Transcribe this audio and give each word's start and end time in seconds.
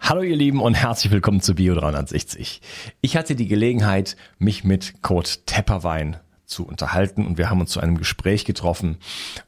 Hallo 0.00 0.22
ihr 0.22 0.36
Lieben 0.36 0.60
und 0.60 0.74
herzlich 0.74 1.12
willkommen 1.12 1.40
zu 1.40 1.54
Bio 1.54 1.74
360. 1.74 2.60
Ich 3.00 3.16
hatte 3.16 3.34
die 3.34 3.48
Gelegenheit, 3.48 4.16
mich 4.38 4.62
mit 4.62 5.02
Kurt 5.02 5.46
Tepperwein 5.46 6.18
zu 6.44 6.66
unterhalten 6.66 7.26
und 7.26 7.38
wir 7.38 7.48
haben 7.48 7.60
uns 7.60 7.70
zu 7.70 7.80
einem 7.80 7.96
Gespräch 7.96 8.44
getroffen. 8.44 8.98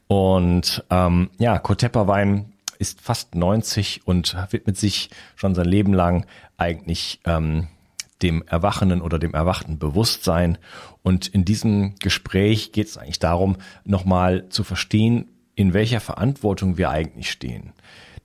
Und 0.07 0.83
ähm, 0.89 1.29
ja, 1.37 1.59
Kurt 1.59 1.81
Tepperwein 1.81 2.53
ist 2.79 3.01
fast 3.01 3.35
90 3.35 4.07
und 4.07 4.35
widmet 4.49 4.77
sich 4.77 5.09
schon 5.35 5.53
sein 5.53 5.67
Leben 5.67 5.93
lang 5.93 6.25
eigentlich 6.57 7.19
ähm, 7.25 7.67
dem 8.23 8.43
erwachenden 8.47 9.01
oder 9.01 9.19
dem 9.19 9.33
erwachten 9.33 9.77
Bewusstsein. 9.77 10.57
Und 11.03 11.27
in 11.27 11.45
diesem 11.45 11.95
Gespräch 11.99 12.71
geht 12.71 12.87
es 12.87 12.97
eigentlich 12.97 13.19
darum, 13.19 13.57
nochmal 13.83 14.49
zu 14.49 14.63
verstehen, 14.63 15.29
in 15.53 15.73
welcher 15.73 15.99
Verantwortung 15.99 16.77
wir 16.77 16.89
eigentlich 16.89 17.29
stehen. 17.29 17.73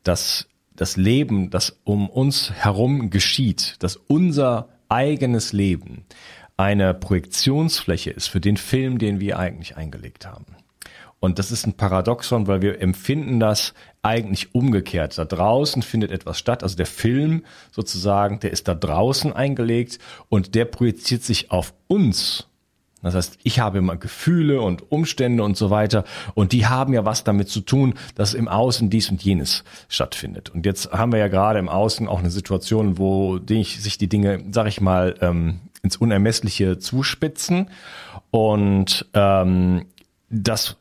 Dass 0.03 0.49
das 0.77 0.97
Leben, 0.97 1.51
das 1.51 1.81
um 1.85 2.09
uns 2.09 2.51
herum 2.53 3.11
geschieht, 3.11 3.77
dass 3.81 3.97
unser 3.97 4.69
eigenes 4.89 5.53
Leben 5.53 6.05
eine 6.57 6.95
Projektionsfläche 6.95 8.11
ist 8.11 8.29
für 8.29 8.41
den 8.41 8.57
Film, 8.57 8.99
den 8.99 9.21
wir 9.21 9.39
eigentlich 9.39 9.77
eingelegt 9.77 10.27
haben. 10.27 10.57
Und 11.19 11.39
das 11.39 11.53
ist 11.53 11.67
ein 11.67 11.75
Paradoxon, 11.75 12.49
weil 12.49 12.63
wir 12.63 12.81
empfinden 12.81 13.39
das 13.39 13.75
eigentlich 14.03 14.57
umgekehrt. 14.57 15.17
Da 15.17 15.25
draußen 15.25 15.83
findet 15.83 16.11
etwas 16.11 16.37
statt. 16.37 16.65
Also 16.65 16.77
der 16.77 16.87
Film 16.87 17.45
sozusagen, 17.71 18.41
der 18.41 18.51
ist 18.51 18.67
da 18.67 18.75
draußen 18.75 19.33
eingelegt 19.33 20.01
und 20.29 20.57
der 20.57 20.65
projiziert 20.65 21.23
sich 21.23 21.53
auf 21.53 21.75
uns 21.87 22.49
das 23.03 23.15
heißt, 23.15 23.39
ich 23.43 23.59
habe 23.59 23.79
immer 23.79 23.97
Gefühle 23.97 24.61
und 24.61 24.91
Umstände 24.93 25.43
und 25.43 25.57
so 25.57 25.71
weiter. 25.71 26.05
Und 26.35 26.53
die 26.53 26.67
haben 26.67 26.95
ja 26.95 27.05
was 27.05 27.25
damit 27.25 27.49
zu 27.49 27.61
tun, 27.61 27.95
dass 28.15 28.35
im 28.35 28.49
Außen 28.49 28.91
dies 28.91 29.11
und 29.11 29.23
jenes 29.23 29.65
stattfindet. 29.89 30.51
Und 30.51 30.65
jetzt 30.67 30.93
haben 30.93 31.13
wir 31.13 31.19
ja 31.19 31.29
gerade 31.29 31.59
im 31.59 31.69
Außen 31.69 32.07
auch 32.09 32.21
eine 32.21 32.31
Situation, 32.31 32.99
wo 32.99 33.39
sich 33.47 33.99
die 33.99 34.09
Dinge, 34.09 34.45
sag 34.53 34.69
ich 34.69 34.81
mal, 34.81 35.17
ähm, 35.21 35.61
ins 35.83 35.97
Unermessliche 35.97 36.79
zuspitzen. 36.79 37.69
Und 38.31 39.07
ähm, 39.15 39.87
das 40.31 40.77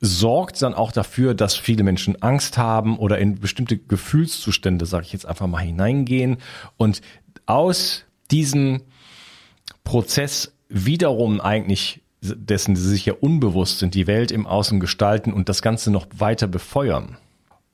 sorgt 0.00 0.60
dann 0.60 0.74
auch 0.74 0.92
dafür, 0.92 1.34
dass 1.34 1.56
viele 1.56 1.82
Menschen 1.82 2.20
Angst 2.22 2.58
haben 2.58 2.98
oder 2.98 3.18
in 3.18 3.40
bestimmte 3.40 3.78
Gefühlszustände, 3.78 4.84
sage 4.84 5.06
ich 5.06 5.12
jetzt 5.12 5.26
einfach 5.26 5.46
mal, 5.46 5.60
hineingehen. 5.60 6.36
Und 6.76 7.00
aus 7.46 8.04
diesem 8.30 8.82
Prozess 9.82 10.53
wiederum 10.74 11.40
eigentlich 11.40 12.02
dessen 12.24 12.74
sie 12.74 12.88
sich 12.88 13.06
ja 13.06 13.12
unbewusst 13.12 13.78
sind, 13.78 13.94
die 13.94 14.06
Welt 14.06 14.32
im 14.32 14.46
Außen 14.46 14.80
gestalten 14.80 15.32
und 15.32 15.48
das 15.48 15.62
Ganze 15.62 15.90
noch 15.90 16.06
weiter 16.16 16.46
befeuern. 16.46 17.18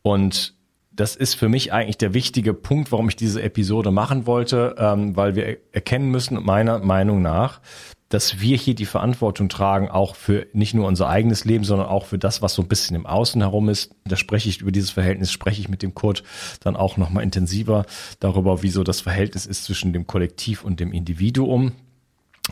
Und 0.03 0.55
das 0.91 1.17
ist 1.17 1.35
für 1.35 1.49
mich 1.49 1.73
eigentlich 1.73 1.99
der 1.99 2.15
wichtige 2.15 2.53
Punkt, 2.53 2.91
warum 2.93 3.09
ich 3.09 3.17
diese 3.17 3.43
Episode 3.43 3.91
machen 3.91 4.27
wollte, 4.27 4.75
ähm, 4.79 5.17
weil 5.17 5.37
wir 5.37 5.59
erkennen 5.73 6.11
müssen, 6.11 6.43
meiner 6.43 6.81
Meinung 6.81 7.23
nach, 7.23 7.61
dass 8.09 8.41
wir 8.41 8.57
hier 8.57 8.75
die 8.75 8.87
Verantwortung 8.87 9.49
tragen, 9.49 9.89
auch 9.89 10.17
für 10.17 10.49
nicht 10.53 10.75
nur 10.75 10.89
unser 10.89 11.09
eigenes 11.09 11.45
Leben, 11.45 11.63
sondern 11.63 11.87
auch 11.87 12.07
für 12.07 12.19
das, 12.19 12.43
was 12.43 12.55
so 12.55 12.63
ein 12.63 12.69
bisschen 12.69 12.97
im 12.97 13.07
Außen 13.07 13.41
herum 13.41 13.69
ist. 13.69 13.95
Da 14.05 14.17
spreche 14.17 14.49
ich 14.49 14.61
über 14.61 14.73
dieses 14.73 14.91
Verhältnis, 14.91 15.31
spreche 15.31 15.61
ich 15.61 15.69
mit 15.69 15.83
dem 15.83 15.95
Kurt 15.95 16.25
dann 16.59 16.75
auch 16.75 16.97
nochmal 16.97 17.23
intensiver 17.23 17.87
darüber, 18.19 18.65
wieso 18.65 18.83
das 18.83 19.01
Verhältnis 19.01 19.47
ist 19.47 19.65
zwischen 19.65 19.93
dem 19.93 20.09
Kollektiv 20.09 20.65
und 20.65 20.81
dem 20.81 20.93
Individuum. 20.93 21.73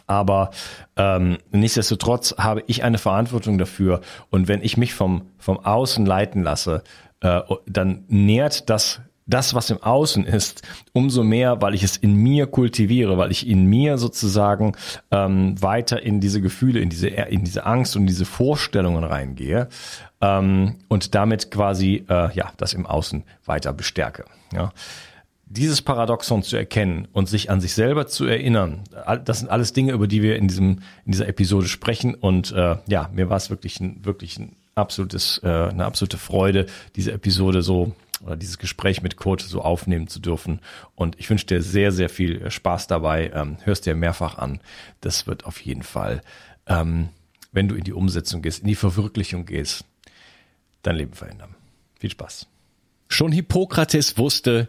Aber 0.07 0.51
ähm, 0.97 1.39
nichtsdestotrotz 1.51 2.35
habe 2.39 2.63
ich 2.67 2.85
eine 2.85 2.99
Verantwortung 2.99 3.59
dafür. 3.59 4.01
Und 4.31 4.49
wenn 4.49 4.63
ich 4.63 4.77
mich 4.77 4.95
vom, 4.95 5.23
vom 5.39 5.59
Außen 5.59 6.07
leiten 6.07 6.43
lasse, 6.43 6.83
äh, 7.21 7.41
dann 7.67 8.05
nährt 8.09 8.71
das 8.71 9.01
das, 9.29 9.55
was 9.55 9.69
im 9.71 9.83
Außen 9.83 10.25
ist, 10.25 10.63
umso 10.95 11.23
mehr, 11.23 11.61
weil 11.61 11.75
ich 11.75 11.83
es 11.83 11.97
in 11.97 12.15
mir 12.15 12.47
kultiviere, 12.47 13.19
weil 13.19 13.31
ich 13.31 13.47
in 13.47 13.67
mir 13.67 13.99
sozusagen 13.99 14.73
ähm, 15.11 15.61
weiter 15.61 16.03
in 16.03 16.21
diese 16.21 16.41
Gefühle, 16.41 16.81
in 16.81 16.89
diese, 16.89 17.09
in 17.09 17.45
diese 17.45 17.67
Angst 17.67 17.95
und 17.95 18.07
diese 18.07 18.25
Vorstellungen 18.25 19.05
reingehe 19.05 19.69
ähm, 20.23 20.77
und 20.89 21.15
damit 21.15 21.51
quasi 21.51 22.07
äh, 22.09 22.35
ja 22.35 22.53
das 22.57 22.73
im 22.73 22.87
Außen 22.87 23.25
weiter 23.45 23.75
bestärke. 23.75 24.25
Ja 24.53 24.73
dieses 25.51 25.81
Paradoxon 25.81 26.43
zu 26.43 26.57
erkennen 26.57 27.09
und 27.13 27.29
sich 27.29 27.51
an 27.51 27.61
sich 27.61 27.73
selber 27.75 28.07
zu 28.07 28.27
erinnern, 28.27 28.85
das 29.25 29.39
sind 29.39 29.51
alles 29.51 29.73
Dinge, 29.73 29.93
über 29.93 30.07
die 30.07 30.23
wir 30.23 30.37
in 30.37 30.49
diesem 30.49 30.81
in 31.07 31.13
dieser 31.13 31.29
Episode 31.29 31.69
sprechen. 31.69 32.15
Und 32.15 32.53
äh, 32.53 32.77
ja, 32.87 33.11
mir 33.13 33.31
war 33.31 33.39
es 33.39 33.49
wirklich 33.49 33.81
ein 33.81 34.05
wirklich 34.05 34.39
ein 34.39 34.57
absolutes 34.75 35.41
äh, 35.43 35.49
eine 35.49 35.87
absolute 35.87 36.19
Freude, 36.19 36.67
diese 36.97 37.13
Episode 37.13 37.63
so 37.63 37.95
oder 38.25 38.37
dieses 38.37 38.59
Gespräch 38.59 39.03
mit 39.03 39.17
Kurt 39.17 39.41
so 39.41 39.63
aufnehmen 39.63 40.09
zu 40.09 40.21
dürfen. 40.21 40.61
Und 40.95 41.19
ich 41.19 41.31
wünsche 41.31 41.47
dir 41.47 41.63
sehr 41.63 41.93
sehr 41.93 42.11
viel 42.11 42.51
Spaß 42.51 42.87
dabei. 42.87 43.31
Ähm, 43.35 43.57
hörst 43.65 43.87
dir 43.87 43.95
mehrfach 43.95 44.37
an. 44.37 44.61
Das 45.01 45.27
wird 45.27 45.47
auf 45.47 45.61
jeden 45.63 45.83
Fall, 45.83 46.21
ähm, 46.67 47.09
wenn 47.53 47.69
du 47.69 47.75
in 47.75 47.85
die 47.85 47.95
Umsetzung 47.95 48.43
gehst, 48.43 48.61
in 48.61 48.69
die 48.69 48.75
Verwirklichung 48.75 49.47
gehst, 49.47 49.87
dein 50.83 50.97
Leben 50.97 51.15
verändern. 51.15 51.55
Viel 51.99 52.11
Spaß. 52.11 52.47
Schon 53.09 53.33
Hippokrates 53.33 54.19
wusste, 54.19 54.69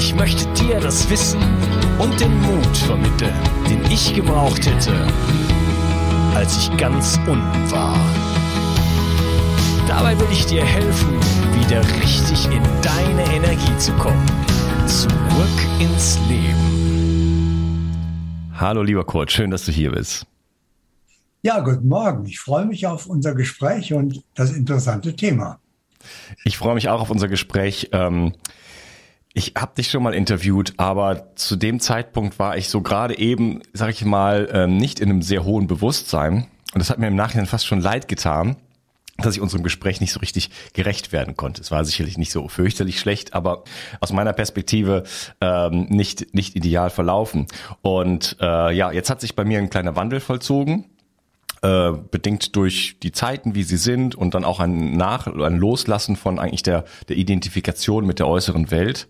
Ich 0.00 0.14
möchte 0.14 0.50
dir 0.54 0.80
das 0.80 1.10
Wissen 1.10 1.42
und 1.98 2.18
den 2.18 2.34
Mut 2.40 2.74
vermitteln, 2.74 3.34
den 3.68 3.84
ich 3.90 4.14
gebraucht 4.14 4.64
hätte, 4.64 4.94
als 6.34 6.56
ich 6.56 6.74
ganz 6.78 7.18
unten 7.26 7.70
war. 7.70 7.98
Dabei 9.86 10.18
will 10.18 10.26
ich 10.32 10.46
dir 10.46 10.64
helfen, 10.64 11.12
wieder 11.52 11.82
richtig 12.00 12.46
in 12.46 12.62
deine 12.80 13.24
Energie 13.30 13.76
zu 13.76 13.92
kommen. 13.92 14.26
Zurück 14.86 15.10
ins 15.78 16.18
Leben. 16.30 17.90
Hallo 18.54 18.82
lieber 18.82 19.04
Kurt, 19.04 19.30
schön, 19.30 19.50
dass 19.50 19.66
du 19.66 19.72
hier 19.72 19.92
bist. 19.92 20.26
Ja, 21.42 21.60
guten 21.60 21.88
Morgen. 21.88 22.24
Ich 22.24 22.40
freue 22.40 22.64
mich 22.64 22.86
auf 22.86 23.04
unser 23.06 23.34
Gespräch 23.34 23.92
und 23.92 24.22
das 24.34 24.50
interessante 24.50 25.14
Thema. 25.14 25.58
Ich 26.44 26.56
freue 26.56 26.72
mich 26.72 26.88
auch 26.88 27.02
auf 27.02 27.10
unser 27.10 27.28
Gespräch. 27.28 27.90
Ähm, 27.92 28.32
ich 29.32 29.54
habe 29.56 29.74
dich 29.76 29.90
schon 29.90 30.02
mal 30.02 30.14
interviewt, 30.14 30.74
aber 30.76 31.34
zu 31.36 31.56
dem 31.56 31.80
Zeitpunkt 31.80 32.38
war 32.38 32.56
ich 32.56 32.68
so 32.68 32.80
gerade 32.80 33.16
eben, 33.18 33.60
sag 33.72 33.90
ich 33.90 34.04
mal, 34.04 34.48
ähm, 34.52 34.76
nicht 34.76 35.00
in 35.00 35.08
einem 35.08 35.22
sehr 35.22 35.44
hohen 35.44 35.66
Bewusstsein. 35.66 36.48
Und 36.74 36.78
das 36.78 36.90
hat 36.90 36.98
mir 36.98 37.08
im 37.08 37.16
Nachhinein 37.16 37.46
fast 37.46 37.66
schon 37.66 37.80
leid 37.80 38.08
getan, 38.08 38.56
dass 39.18 39.34
ich 39.34 39.40
unserem 39.40 39.62
Gespräch 39.62 40.00
nicht 40.00 40.12
so 40.12 40.20
richtig 40.20 40.50
gerecht 40.72 41.12
werden 41.12 41.36
konnte. 41.36 41.60
Es 41.60 41.70
war 41.70 41.84
sicherlich 41.84 42.18
nicht 42.18 42.32
so 42.32 42.48
fürchterlich 42.48 42.98
schlecht, 42.98 43.34
aber 43.34 43.64
aus 44.00 44.12
meiner 44.12 44.32
Perspektive 44.32 45.04
ähm, 45.40 45.86
nicht, 45.90 46.34
nicht 46.34 46.56
ideal 46.56 46.90
verlaufen. 46.90 47.46
Und 47.82 48.36
äh, 48.40 48.72
ja, 48.74 48.90
jetzt 48.90 49.10
hat 49.10 49.20
sich 49.20 49.36
bei 49.36 49.44
mir 49.44 49.58
ein 49.58 49.70
kleiner 49.70 49.94
Wandel 49.94 50.20
vollzogen. 50.20 50.86
Äh, 51.62 51.92
bedingt 52.10 52.56
durch 52.56 52.96
die 53.02 53.12
Zeiten, 53.12 53.54
wie 53.54 53.62
sie 53.62 53.76
sind 53.76 54.14
und 54.14 54.34
dann 54.34 54.44
auch 54.44 54.60
ein 54.60 54.96
Nach 54.96 55.26
ein 55.26 55.56
Loslassen 55.56 56.16
von 56.16 56.38
eigentlich 56.38 56.62
der 56.62 56.84
der 57.08 57.16
Identifikation 57.16 58.06
mit 58.06 58.18
der 58.18 58.28
äußeren 58.28 58.70
Welt 58.70 59.08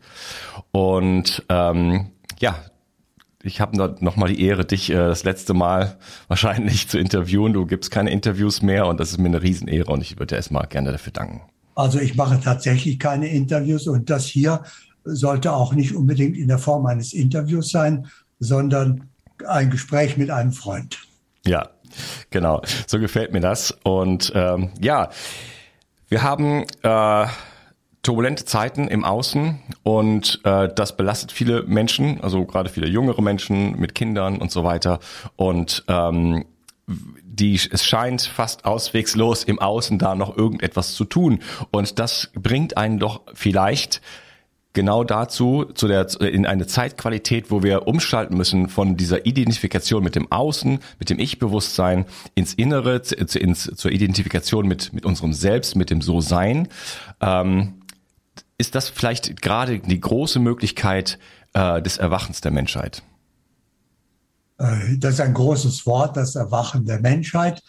und 0.72 1.44
ähm, 1.48 2.06
ja 2.38 2.56
ich 3.42 3.60
habe 3.60 3.76
noch 4.00 4.16
mal 4.16 4.28
die 4.28 4.42
Ehre, 4.42 4.64
dich 4.64 4.90
äh, 4.90 4.94
das 4.94 5.24
letzte 5.24 5.54
Mal 5.54 5.96
wahrscheinlich 6.28 6.88
zu 6.88 6.98
interviewen. 6.98 7.52
Du 7.52 7.66
gibst 7.66 7.90
keine 7.90 8.10
Interviews 8.10 8.62
mehr 8.62 8.86
und 8.86 9.00
das 9.00 9.10
ist 9.12 9.18
mir 9.18 9.28
eine 9.28 9.42
Riesenehre 9.42 9.90
und 9.90 10.02
ich 10.02 10.16
würde 10.16 10.26
dir 10.26 10.36
erstmal 10.36 10.66
gerne 10.66 10.92
dafür 10.92 11.12
danken. 11.12 11.40
Also 11.74 11.98
ich 11.98 12.14
mache 12.16 12.38
tatsächlich 12.40 12.98
keine 12.98 13.28
Interviews 13.28 13.86
und 13.86 14.10
das 14.10 14.26
hier 14.26 14.62
sollte 15.04 15.52
auch 15.52 15.72
nicht 15.72 15.94
unbedingt 15.94 16.36
in 16.36 16.48
der 16.48 16.58
Form 16.58 16.84
eines 16.86 17.14
Interviews 17.14 17.70
sein, 17.70 18.06
sondern 18.38 19.08
ein 19.48 19.70
Gespräch 19.70 20.18
mit 20.18 20.30
einem 20.30 20.52
Freund. 20.52 20.98
Ja, 21.46 21.70
genau. 22.30 22.62
So 22.86 22.98
gefällt 22.98 23.32
mir 23.32 23.40
das. 23.40 23.76
Und 23.82 24.32
ähm, 24.34 24.70
ja, 24.80 25.10
wir 26.08 26.22
haben 26.22 26.64
äh, 26.82 27.26
turbulente 28.02 28.44
Zeiten 28.44 28.88
im 28.88 29.04
Außen 29.04 29.60
und 29.82 30.40
äh, 30.44 30.68
das 30.74 30.96
belastet 30.96 31.32
viele 31.32 31.62
Menschen, 31.64 32.20
also 32.20 32.44
gerade 32.44 32.68
viele 32.68 32.88
jüngere 32.88 33.22
Menschen 33.22 33.78
mit 33.78 33.94
Kindern 33.94 34.38
und 34.38 34.50
so 34.50 34.64
weiter. 34.64 35.00
Und 35.36 35.84
ähm, 35.88 36.46
die, 36.86 37.54
es 37.54 37.84
scheint 37.84 38.22
fast 38.22 38.64
auswegslos 38.64 39.44
im 39.44 39.58
Außen 39.58 39.98
da 39.98 40.14
noch 40.14 40.36
irgendetwas 40.36 40.94
zu 40.94 41.04
tun. 41.04 41.40
Und 41.70 41.98
das 41.98 42.30
bringt 42.34 42.76
einen 42.76 42.98
doch 42.98 43.20
vielleicht 43.34 44.00
genau 44.72 45.04
dazu, 45.04 45.64
zu 45.74 45.88
der, 45.88 46.06
in 46.20 46.46
eine 46.46 46.66
Zeitqualität, 46.66 47.50
wo 47.50 47.62
wir 47.62 47.88
umschalten 47.88 48.36
müssen 48.36 48.68
von 48.68 48.96
dieser 48.96 49.26
Identifikation 49.26 50.02
mit 50.02 50.14
dem 50.14 50.30
Außen, 50.30 50.78
mit 50.98 51.10
dem 51.10 51.18
Ich-Bewusstsein 51.18 52.06
ins 52.34 52.54
Innere, 52.54 53.02
ins, 53.16 53.70
zur 53.74 53.90
Identifikation 53.90 54.66
mit, 54.66 54.92
mit 54.92 55.04
unserem 55.04 55.32
Selbst, 55.32 55.76
mit 55.76 55.90
dem 55.90 56.02
So-Sein. 56.02 56.68
Ähm, 57.20 57.74
ist 58.58 58.74
das 58.74 58.88
vielleicht 58.88 59.42
gerade 59.42 59.80
die 59.80 60.00
große 60.00 60.38
Möglichkeit 60.38 61.18
äh, 61.54 61.82
des 61.82 61.98
Erwachens 61.98 62.40
der 62.40 62.52
Menschheit? 62.52 63.02
Äh, 64.58 64.98
das 64.98 65.14
ist 65.14 65.20
ein 65.20 65.34
großes 65.34 65.86
Wort, 65.86 66.16
das 66.16 66.36
Erwachen 66.36 66.84
der 66.84 67.00
Menschheit. 67.00 67.62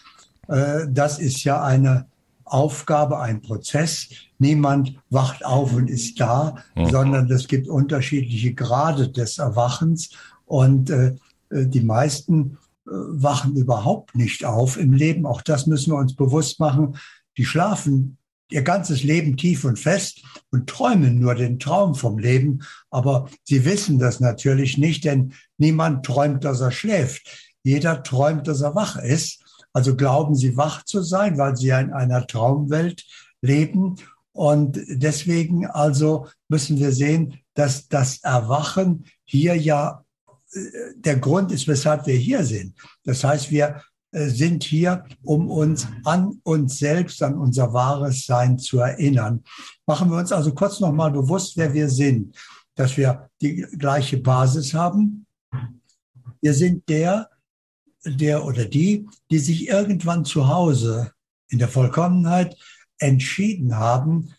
Äh, 0.48 0.86
das 0.88 1.18
ist 1.18 1.42
ja 1.44 1.62
eine 1.64 2.06
Aufgabe, 2.44 3.20
ein 3.20 3.40
Prozess. 3.42 4.08
Niemand 4.38 4.96
wacht 5.10 5.44
auf 5.44 5.72
und 5.72 5.88
ist 5.88 6.20
da, 6.20 6.56
mhm. 6.74 6.90
sondern 6.90 7.30
es 7.30 7.48
gibt 7.48 7.68
unterschiedliche 7.68 8.54
Grade 8.54 9.08
des 9.08 9.38
Erwachens 9.38 10.10
und 10.44 10.90
äh, 10.90 11.16
die 11.50 11.82
meisten 11.82 12.58
wachen 12.84 13.56
überhaupt 13.56 14.14
nicht 14.14 14.44
auf 14.44 14.76
im 14.76 14.92
Leben. 14.92 15.26
Auch 15.26 15.42
das 15.42 15.66
müssen 15.66 15.92
wir 15.92 15.98
uns 15.98 16.14
bewusst 16.14 16.60
machen. 16.60 16.96
Die 17.36 17.44
schlafen 17.44 18.18
ihr 18.50 18.62
ganzes 18.62 19.02
Leben 19.02 19.36
tief 19.36 19.64
und 19.64 19.78
fest 19.78 20.22
und 20.50 20.68
träumen 20.68 21.18
nur 21.18 21.34
den 21.34 21.58
Traum 21.58 21.94
vom 21.94 22.18
Leben. 22.18 22.62
Aber 22.90 23.28
sie 23.44 23.64
wissen 23.64 23.98
das 23.98 24.20
natürlich 24.20 24.78
nicht, 24.78 25.04
denn 25.04 25.32
niemand 25.58 26.04
träumt, 26.04 26.44
dass 26.44 26.60
er 26.60 26.70
schläft. 26.70 27.54
Jeder 27.62 28.02
träumt, 28.02 28.48
dass 28.48 28.60
er 28.60 28.74
wach 28.74 28.96
ist. 28.96 29.41
Also 29.72 29.96
glauben 29.96 30.34
sie 30.34 30.56
wach 30.56 30.84
zu 30.84 31.02
sein, 31.02 31.38
weil 31.38 31.56
sie 31.56 31.70
in 31.70 31.92
einer 31.92 32.26
Traumwelt 32.26 33.04
leben. 33.40 33.96
Und 34.32 34.80
deswegen 34.88 35.66
also 35.66 36.28
müssen 36.48 36.78
wir 36.78 36.92
sehen, 36.92 37.38
dass 37.54 37.88
das 37.88 38.18
Erwachen 38.22 39.04
hier 39.24 39.56
ja 39.56 40.04
äh, 40.52 40.60
der 40.96 41.18
Grund 41.18 41.52
ist, 41.52 41.68
weshalb 41.68 42.06
wir 42.06 42.14
hier 42.14 42.44
sind. 42.44 42.74
Das 43.04 43.24
heißt, 43.24 43.50
wir 43.50 43.82
äh, 44.12 44.28
sind 44.28 44.64
hier, 44.64 45.04
um 45.22 45.50
uns 45.50 45.86
an 46.04 46.40
uns 46.44 46.78
selbst, 46.78 47.22
an 47.22 47.38
unser 47.38 47.72
wahres 47.72 48.26
Sein 48.26 48.58
zu 48.58 48.78
erinnern. 48.78 49.42
Machen 49.86 50.10
wir 50.10 50.18
uns 50.18 50.32
also 50.32 50.52
kurz 50.54 50.80
nochmal 50.80 51.10
bewusst, 51.10 51.56
wer 51.56 51.72
wir 51.72 51.88
sind, 51.88 52.36
dass 52.74 52.96
wir 52.96 53.30
die 53.40 53.66
gleiche 53.78 54.18
Basis 54.18 54.74
haben. 54.74 55.26
Wir 56.40 56.54
sind 56.54 56.88
der, 56.88 57.30
der 58.04 58.44
oder 58.44 58.64
die, 58.64 59.08
die 59.30 59.38
sich 59.38 59.68
irgendwann 59.68 60.24
zu 60.24 60.48
Hause 60.48 61.12
in 61.48 61.58
der 61.58 61.68
Vollkommenheit 61.68 62.56
entschieden 62.98 63.76
haben, 63.76 64.34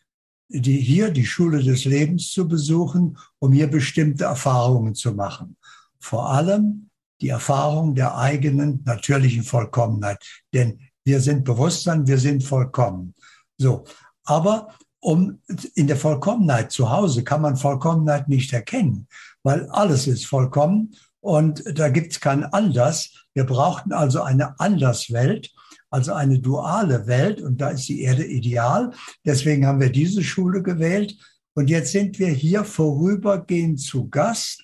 die 0.50 0.80
hier 0.80 1.12
die 1.12 1.26
Schule 1.26 1.64
des 1.64 1.86
Lebens 1.86 2.32
zu 2.32 2.48
besuchen, 2.48 3.18
um 3.40 3.52
hier 3.52 3.68
bestimmte 3.68 4.26
Erfahrungen 4.26 4.96
zu 4.96 5.14
machen. 5.14 5.58
Vor 6.00 6.30
allem 6.30 6.90
die 7.22 7.30
Erfahrung 7.30 7.96
der 7.96 8.18
eigenen 8.18 8.84
natürlichen 8.86 9.44
Vollkommenheit. 9.44 10.24
Denn 10.54 10.80
wir 11.06 11.22
sind 11.22 11.44
Bewusstsein, 11.44 12.06
wir 12.08 12.18
sind 12.18 12.44
vollkommen. 12.44 13.14
So. 13.58 13.86
Aber 14.26 14.76
um 15.00 15.42
in 15.76 15.88
der 15.88 15.98
Vollkommenheit 15.98 16.72
zu 16.72 16.90
Hause 16.90 17.24
kann 17.24 17.42
man 17.42 17.58
Vollkommenheit 17.58 18.30
nicht 18.30 18.54
erkennen, 18.54 19.08
weil 19.44 19.68
alles 19.70 20.08
ist 20.08 20.26
vollkommen 20.26 20.96
und 21.20 21.64
da 21.78 21.90
gibt 21.90 22.14
es 22.14 22.20
kein 22.20 22.44
Anders. 22.44 23.23
Wir 23.34 23.46
brauchten 23.46 23.94
also 23.94 24.22
eine 24.22 24.60
Anderswelt, 24.60 25.52
also 25.90 26.14
eine 26.14 26.40
duale 26.40 27.08
Welt 27.08 27.42
und 27.42 27.62
da 27.62 27.70
ist 27.70 27.88
die 27.88 28.02
Erde 28.02 28.26
ideal. 28.26 28.92
Deswegen 29.26 29.66
haben 29.66 29.80
wir 29.80 29.92
diese 29.92 30.24
Schule 30.24 30.62
gewählt 30.62 31.18
und 31.56 31.70
jetzt 31.70 31.92
sind 31.92 32.20
wir 32.20 32.30
hier 32.30 32.64
vorübergehend 32.64 33.80
zu 33.80 34.10
Gast 34.10 34.64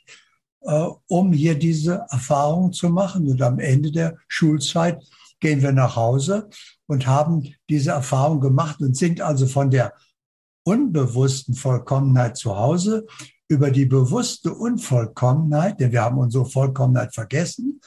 äh, 0.61 0.87
um 1.07 1.31
hier 1.31 1.57
diese 1.57 2.05
Erfahrung 2.09 2.73
zu 2.73 2.89
machen. 2.89 3.27
Und 3.27 3.41
am 3.41 3.59
Ende 3.59 3.91
der 3.91 4.17
Schulzeit 4.27 5.01
gehen 5.39 5.61
wir 5.61 5.71
nach 5.71 5.95
Hause 5.95 6.49
und 6.85 7.07
haben 7.07 7.53
diese 7.69 7.91
Erfahrung 7.91 8.41
gemacht 8.41 8.81
und 8.81 8.97
sind 8.97 9.21
also 9.21 9.47
von 9.47 9.71
der 9.71 9.93
unbewussten 10.63 11.55
Vollkommenheit 11.55 12.35
zu 12.35 12.57
Hause 12.57 13.05
über 13.47 13.71
die 13.71 13.85
bewusste 13.85 14.53
Unvollkommenheit, 14.53 15.79
denn 15.79 15.91
wir 15.91 16.03
haben 16.03 16.17
unsere 16.17 16.45
Vollkommenheit 16.45 17.15
vergessen, 17.15 17.79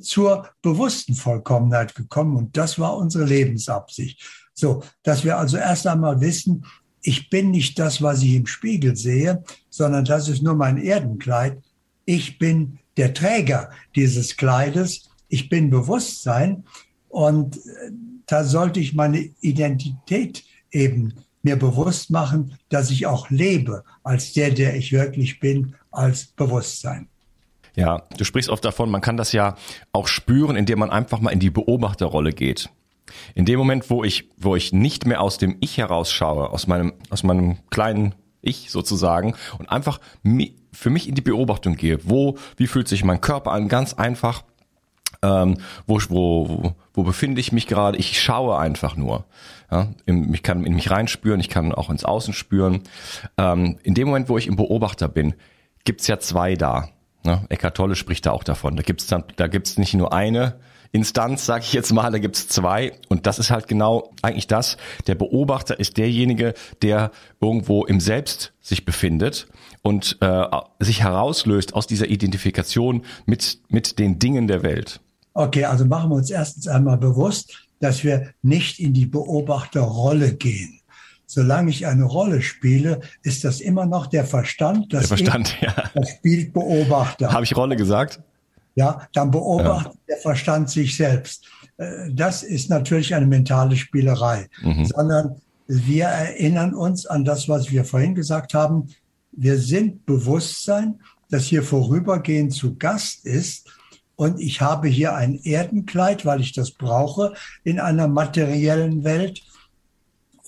zur 0.00 0.48
bewussten 0.62 1.14
Vollkommenheit 1.14 1.94
gekommen. 1.94 2.36
Und 2.36 2.56
das 2.56 2.78
war 2.78 2.96
unsere 2.96 3.24
Lebensabsicht. 3.24 4.22
So, 4.52 4.82
dass 5.02 5.24
wir 5.24 5.38
also 5.38 5.56
erst 5.56 5.86
einmal 5.86 6.20
wissen, 6.20 6.64
ich 7.02 7.30
bin 7.30 7.50
nicht 7.50 7.78
das, 7.78 8.02
was 8.02 8.22
ich 8.22 8.34
im 8.34 8.46
Spiegel 8.46 8.94
sehe, 8.94 9.42
sondern 9.70 10.04
das 10.04 10.28
ist 10.28 10.42
nur 10.42 10.54
mein 10.54 10.76
Erdenkleid 10.76 11.62
ich 12.10 12.38
bin 12.38 12.78
der 12.96 13.14
Träger 13.14 13.70
dieses 13.94 14.36
Kleides, 14.36 15.10
ich 15.28 15.48
bin 15.48 15.70
Bewusstsein 15.70 16.64
und 17.08 17.56
äh, 17.56 17.92
da 18.26 18.42
sollte 18.44 18.80
ich 18.80 18.94
meine 18.94 19.30
Identität 19.40 20.44
eben 20.72 21.14
mir 21.42 21.56
bewusst 21.56 22.10
machen, 22.10 22.58
dass 22.68 22.90
ich 22.90 23.06
auch 23.06 23.30
lebe 23.30 23.84
als 24.02 24.32
der, 24.32 24.50
der 24.50 24.74
ich 24.76 24.90
wirklich 24.92 25.38
bin, 25.40 25.74
als 25.90 26.26
Bewusstsein. 26.26 27.08
Ja, 27.76 28.02
du 28.16 28.24
sprichst 28.24 28.50
oft 28.50 28.64
davon, 28.64 28.90
man 28.90 29.00
kann 29.00 29.16
das 29.16 29.32
ja 29.32 29.56
auch 29.92 30.08
spüren, 30.08 30.56
indem 30.56 30.80
man 30.80 30.90
einfach 30.90 31.20
mal 31.20 31.30
in 31.30 31.40
die 31.40 31.50
Beobachterrolle 31.50 32.32
geht. 32.32 32.68
In 33.34 33.44
dem 33.44 33.58
Moment, 33.58 33.90
wo 33.90 34.04
ich, 34.04 34.28
wo 34.36 34.56
ich 34.56 34.72
nicht 34.72 35.06
mehr 35.06 35.20
aus 35.20 35.38
dem 35.38 35.56
Ich 35.60 35.78
herausschaue, 35.78 36.50
aus 36.50 36.66
meinem, 36.66 36.92
aus 37.10 37.22
meinem 37.22 37.58
kleinen 37.70 38.14
Ich 38.42 38.70
sozusagen 38.70 39.34
und 39.58 39.70
einfach 39.70 40.00
für 40.72 40.90
mich 40.90 41.08
in 41.08 41.14
die 41.14 41.20
Beobachtung 41.20 41.76
gehe, 41.76 41.98
wo, 42.04 42.38
wie 42.56 42.66
fühlt 42.66 42.88
sich 42.88 43.04
mein 43.04 43.20
Körper 43.20 43.52
an, 43.52 43.68
ganz 43.68 43.94
einfach, 43.94 44.44
ähm, 45.22 45.58
wo, 45.86 46.00
wo, 46.08 46.74
wo 46.94 47.02
befinde 47.02 47.40
ich 47.40 47.52
mich 47.52 47.66
gerade? 47.66 47.98
Ich 47.98 48.20
schaue 48.20 48.58
einfach 48.58 48.96
nur. 48.96 49.24
Ja, 49.70 49.88
ich 50.06 50.42
kann 50.42 50.64
in 50.64 50.74
mich 50.74 50.90
reinspüren, 50.90 51.40
ich 51.40 51.48
kann 51.48 51.72
auch 51.72 51.90
ins 51.90 52.04
Außen 52.04 52.32
spüren. 52.34 52.82
Ähm, 53.36 53.78
in 53.82 53.94
dem 53.94 54.08
Moment, 54.08 54.28
wo 54.28 54.38
ich 54.38 54.46
im 54.46 54.56
Beobachter 54.56 55.08
bin, 55.08 55.34
gibt's 55.84 56.06
ja 56.06 56.18
zwei 56.18 56.54
da. 56.56 56.88
Ne? 57.24 57.44
Eckhart 57.48 57.76
Tolle 57.76 57.96
spricht 57.96 58.26
da 58.26 58.32
auch 58.32 58.44
davon. 58.44 58.76
Da 58.76 58.82
gibt's 58.82 59.06
dann, 59.06 59.24
da 59.36 59.46
gibt's 59.46 59.78
nicht 59.78 59.94
nur 59.94 60.12
eine 60.12 60.56
Instanz, 60.92 61.46
sage 61.46 61.64
ich 61.64 61.72
jetzt 61.72 61.92
mal, 61.92 62.10
da 62.10 62.18
gibt's 62.18 62.48
zwei. 62.48 62.92
Und 63.08 63.26
das 63.26 63.38
ist 63.38 63.50
halt 63.50 63.68
genau 63.68 64.12
eigentlich 64.22 64.46
das. 64.46 64.76
Der 65.06 65.14
Beobachter 65.14 65.78
ist 65.78 65.98
derjenige, 65.98 66.54
der 66.82 67.12
irgendwo 67.40 67.84
im 67.84 68.00
Selbst 68.00 68.52
sich 68.60 68.84
befindet 68.84 69.46
und 69.82 70.16
äh, 70.20 70.44
sich 70.80 71.02
herauslöst 71.02 71.74
aus 71.74 71.86
dieser 71.86 72.08
Identifikation 72.08 73.02
mit, 73.26 73.58
mit 73.68 73.98
den 73.98 74.18
Dingen 74.18 74.48
der 74.48 74.62
Welt. 74.62 75.00
Okay, 75.32 75.64
also 75.64 75.84
machen 75.84 76.10
wir 76.10 76.16
uns 76.16 76.30
erstens 76.30 76.66
einmal 76.66 76.98
bewusst, 76.98 77.68
dass 77.78 78.02
wir 78.02 78.34
nicht 78.42 78.80
in 78.80 78.92
die 78.92 79.06
Beobachterrolle 79.06 80.34
gehen. 80.34 80.79
Solange 81.30 81.70
ich 81.70 81.86
eine 81.86 82.04
Rolle 82.04 82.42
spiele, 82.42 83.00
ist 83.22 83.44
das 83.44 83.60
immer 83.60 83.86
noch 83.86 84.06
der 84.06 84.24
Verstand. 84.24 84.92
Das 84.92 85.08
der 85.08 85.18
Verstand, 85.18 85.56
ich, 85.56 85.62
ja. 85.68 85.90
Das 85.94 86.10
spielt 86.10 86.52
Beobachter. 86.52 87.32
Habe 87.32 87.44
ich 87.44 87.56
Rolle 87.56 87.76
gesagt? 87.76 88.20
Ja, 88.74 89.06
dann 89.12 89.30
beobachtet 89.30 89.92
ja. 89.92 90.14
der 90.14 90.16
Verstand 90.18 90.70
sich 90.70 90.96
selbst. 90.96 91.44
Äh, 91.76 92.12
das 92.12 92.42
ist 92.42 92.70
natürlich 92.70 93.14
eine 93.14 93.26
mentale 93.26 93.76
Spielerei, 93.76 94.48
mhm. 94.62 94.84
sondern 94.84 95.36
wir 95.66 96.06
erinnern 96.06 96.74
uns 96.74 97.06
an 97.06 97.24
das, 97.24 97.48
was 97.48 97.70
wir 97.70 97.84
vorhin 97.84 98.14
gesagt 98.14 98.54
haben 98.54 98.88
wir 99.32 99.58
sind 99.58 100.06
Bewusstsein, 100.06 101.00
das 101.28 101.44
hier 101.44 101.62
vorübergehend 101.62 102.52
zu 102.52 102.76
Gast 102.76 103.24
ist 103.24 103.68
und 104.16 104.40
ich 104.40 104.60
habe 104.60 104.88
hier 104.88 105.14
ein 105.14 105.40
Erdenkleid, 105.42 106.26
weil 106.26 106.40
ich 106.40 106.52
das 106.52 106.72
brauche 106.72 107.34
in 107.64 107.80
einer 107.80 108.08
materiellen 108.08 109.04
Welt. 109.04 109.42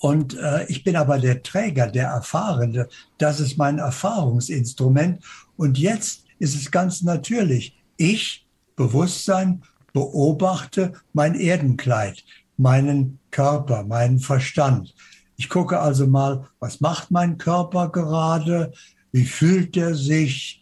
Und 0.03 0.37
äh, 0.37 0.65
ich 0.65 0.83
bin 0.83 0.97
aber 0.97 1.17
der 1.17 1.43
Träger, 1.43 1.87
der 1.87 2.09
Erfahrende. 2.09 2.89
Das 3.19 3.39
ist 3.39 3.57
mein 3.57 3.79
Erfahrungsinstrument. 3.79 5.23
Und 5.55 5.79
jetzt 5.79 6.25
ist 6.39 6.55
es 6.55 6.71
ganz 6.71 7.03
natürlich. 7.03 7.81
Ich, 7.95 8.45
Bewusstsein, 8.75 9.63
beobachte 9.93 10.91
mein 11.13 11.35
Erdenkleid, 11.35 12.21
meinen 12.57 13.19
Körper, 13.31 13.83
meinen 13.83 14.19
Verstand. 14.19 14.93
Ich 15.37 15.47
gucke 15.47 15.79
also 15.79 16.05
mal, 16.05 16.49
was 16.59 16.81
macht 16.81 17.09
mein 17.09 17.37
Körper 17.37 17.87
gerade? 17.87 18.73
Wie 19.13 19.23
fühlt 19.23 19.77
er 19.77 19.95
sich? 19.95 20.59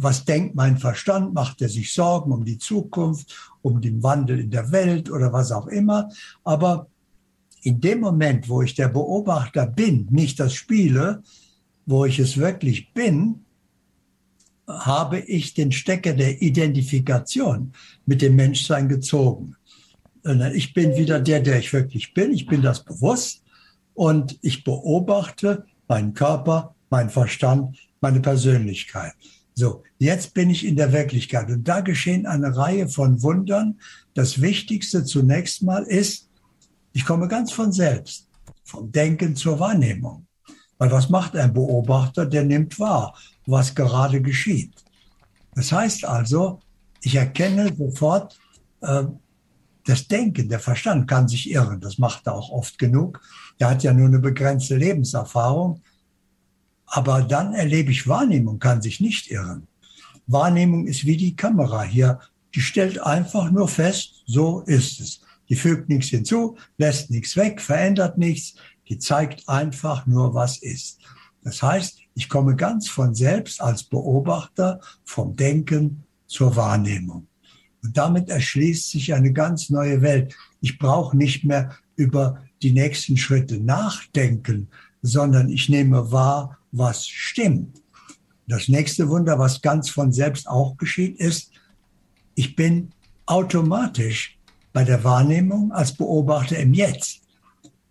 was 0.00 0.24
denkt 0.24 0.54
mein 0.54 0.78
Verstand? 0.78 1.34
Macht 1.34 1.60
er 1.60 1.68
sich 1.68 1.92
Sorgen 1.92 2.30
um 2.30 2.44
die 2.44 2.56
Zukunft, 2.56 3.36
um 3.62 3.80
den 3.80 4.00
Wandel 4.00 4.38
in 4.38 4.52
der 4.52 4.70
Welt 4.70 5.10
oder 5.10 5.32
was 5.32 5.50
auch 5.50 5.66
immer? 5.66 6.08
Aber 6.44 6.86
in 7.62 7.80
dem 7.80 8.00
Moment, 8.00 8.48
wo 8.48 8.62
ich 8.62 8.74
der 8.74 8.88
Beobachter 8.88 9.66
bin, 9.66 10.06
nicht 10.10 10.38
das 10.40 10.54
Spiele, 10.54 11.22
wo 11.86 12.04
ich 12.04 12.18
es 12.18 12.36
wirklich 12.36 12.92
bin, 12.92 13.44
habe 14.66 15.20
ich 15.20 15.54
den 15.54 15.72
Stecker 15.72 16.12
der 16.12 16.42
Identifikation 16.42 17.72
mit 18.04 18.20
dem 18.20 18.36
Menschsein 18.36 18.88
gezogen. 18.88 19.56
Ich 20.52 20.74
bin 20.74 20.94
wieder 20.96 21.20
der, 21.20 21.40
der 21.40 21.58
ich 21.58 21.72
wirklich 21.72 22.12
bin. 22.12 22.32
Ich 22.32 22.46
bin 22.46 22.60
das 22.60 22.84
bewusst 22.84 23.42
und 23.94 24.38
ich 24.42 24.64
beobachte 24.64 25.64
meinen 25.88 26.12
Körper, 26.12 26.74
meinen 26.90 27.08
Verstand, 27.08 27.78
meine 28.00 28.20
Persönlichkeit. 28.20 29.14
So, 29.54 29.82
jetzt 29.98 30.34
bin 30.34 30.50
ich 30.50 30.66
in 30.66 30.76
der 30.76 30.92
Wirklichkeit 30.92 31.48
und 31.48 31.66
da 31.66 31.80
geschehen 31.80 32.26
eine 32.26 32.56
Reihe 32.56 32.88
von 32.88 33.22
Wundern. 33.22 33.80
Das 34.14 34.40
Wichtigste 34.40 35.04
zunächst 35.04 35.62
mal 35.62 35.82
ist, 35.84 36.27
ich 36.92 37.04
komme 37.04 37.28
ganz 37.28 37.52
von 37.52 37.72
selbst, 37.72 38.28
vom 38.64 38.90
Denken 38.90 39.36
zur 39.36 39.58
Wahrnehmung. 39.60 40.26
Weil 40.78 40.90
was 40.92 41.08
macht 41.08 41.36
ein 41.36 41.52
Beobachter? 41.52 42.24
Der 42.26 42.44
nimmt 42.44 42.78
wahr, 42.78 43.16
was 43.46 43.74
gerade 43.74 44.22
geschieht. 44.22 44.74
Das 45.54 45.72
heißt 45.72 46.04
also, 46.04 46.60
ich 47.02 47.16
erkenne 47.16 47.74
sofort, 47.76 48.38
äh, 48.80 49.04
das 49.84 50.06
Denken, 50.06 50.48
der 50.48 50.60
Verstand 50.60 51.08
kann 51.08 51.28
sich 51.28 51.50
irren. 51.50 51.80
Das 51.80 51.98
macht 51.98 52.26
er 52.26 52.34
auch 52.34 52.50
oft 52.50 52.78
genug. 52.78 53.20
Er 53.58 53.70
hat 53.70 53.82
ja 53.82 53.92
nur 53.92 54.06
eine 54.06 54.18
begrenzte 54.18 54.76
Lebenserfahrung. 54.76 55.80
Aber 56.86 57.22
dann 57.22 57.54
erlebe 57.54 57.90
ich 57.90 58.06
Wahrnehmung, 58.06 58.58
kann 58.58 58.82
sich 58.82 59.00
nicht 59.00 59.30
irren. 59.30 59.66
Wahrnehmung 60.26 60.86
ist 60.86 61.06
wie 61.06 61.16
die 61.16 61.34
Kamera 61.34 61.82
hier. 61.82 62.20
Die 62.54 62.60
stellt 62.60 63.00
einfach 63.00 63.50
nur 63.50 63.66
fest, 63.66 64.22
so 64.26 64.60
ist 64.60 65.00
es. 65.00 65.20
Die 65.48 65.56
fügt 65.56 65.88
nichts 65.88 66.08
hinzu, 66.08 66.56
lässt 66.76 67.10
nichts 67.10 67.36
weg, 67.36 67.60
verändert 67.60 68.18
nichts. 68.18 68.54
Die 68.88 68.98
zeigt 68.98 69.48
einfach 69.48 70.06
nur, 70.06 70.34
was 70.34 70.58
ist. 70.58 71.00
Das 71.42 71.62
heißt, 71.62 72.00
ich 72.14 72.28
komme 72.28 72.56
ganz 72.56 72.88
von 72.88 73.14
selbst 73.14 73.60
als 73.60 73.84
Beobachter 73.84 74.80
vom 75.04 75.36
Denken 75.36 76.04
zur 76.26 76.56
Wahrnehmung. 76.56 77.26
Und 77.82 77.96
damit 77.96 78.28
erschließt 78.28 78.90
sich 78.90 79.14
eine 79.14 79.32
ganz 79.32 79.70
neue 79.70 80.02
Welt. 80.02 80.34
Ich 80.60 80.78
brauche 80.78 81.16
nicht 81.16 81.44
mehr 81.44 81.76
über 81.96 82.42
die 82.62 82.72
nächsten 82.72 83.16
Schritte 83.16 83.58
nachdenken, 83.58 84.68
sondern 85.02 85.48
ich 85.48 85.68
nehme 85.68 86.10
wahr, 86.10 86.58
was 86.72 87.06
stimmt. 87.06 87.82
Das 88.46 88.68
nächste 88.68 89.08
Wunder, 89.08 89.38
was 89.38 89.62
ganz 89.62 89.90
von 89.90 90.12
selbst 90.12 90.48
auch 90.48 90.76
geschieht, 90.76 91.18
ist, 91.18 91.52
ich 92.34 92.56
bin 92.56 92.90
automatisch 93.26 94.37
bei 94.72 94.84
der 94.84 95.02
Wahrnehmung 95.04 95.72
als 95.72 95.92
Beobachter 95.94 96.58
im 96.58 96.74
Jetzt. 96.74 97.22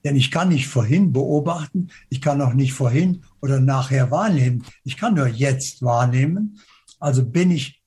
Denn 0.04 0.16
ich 0.16 0.32
kann 0.32 0.50
nicht 0.50 0.68
vorhin 0.68 1.12
beobachten, 1.12 1.90
ich 2.10 2.22
kann 2.22 2.42
auch 2.42 2.54
nicht 2.54 2.74
vorhin 2.74 3.24
oder 3.42 3.60
nachher 3.60 4.12
wahrnehmen. 4.12 4.64
Ich 4.84 4.96
kann 4.96 5.16
nur 5.16 5.28
jetzt 5.28 5.82
wahrnehmen. 5.82 6.60
Also 7.00 7.26
bin 7.26 7.52
ich 7.52 7.82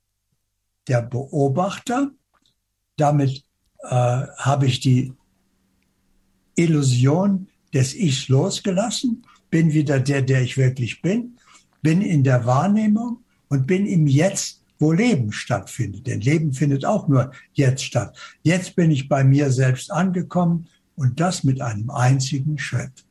der 0.88 1.02
Beobachter. 1.02 2.10
Damit 2.96 3.44
äh, 3.82 3.86
habe 3.88 4.66
ich 4.66 4.80
die 4.80 5.12
Illusion 6.56 7.48
des 7.72 7.94
Ichs 7.94 8.28
losgelassen 8.28 9.24
bin 9.50 9.72
wieder 9.72 10.00
der, 10.00 10.22
der 10.22 10.42
ich 10.42 10.56
wirklich 10.56 11.02
bin, 11.02 11.36
bin 11.82 12.02
in 12.02 12.24
der 12.24 12.46
Wahrnehmung 12.46 13.24
und 13.48 13.66
bin 13.66 13.86
im 13.86 14.06
Jetzt, 14.06 14.59
wo 14.80 14.90
Leben 14.90 15.30
stattfindet. 15.30 16.08
Denn 16.08 16.20
Leben 16.20 16.52
findet 16.52 16.84
auch 16.84 17.06
nur 17.06 17.30
jetzt 17.52 17.84
statt. 17.84 18.16
Jetzt 18.42 18.74
bin 18.74 18.90
ich 18.90 19.08
bei 19.08 19.22
mir 19.22 19.52
selbst 19.52 19.92
angekommen 19.92 20.66
und 20.96 21.20
das 21.20 21.44
mit 21.44 21.60
einem 21.60 21.90
einzigen 21.90 22.58
Schritt. 22.58 23.04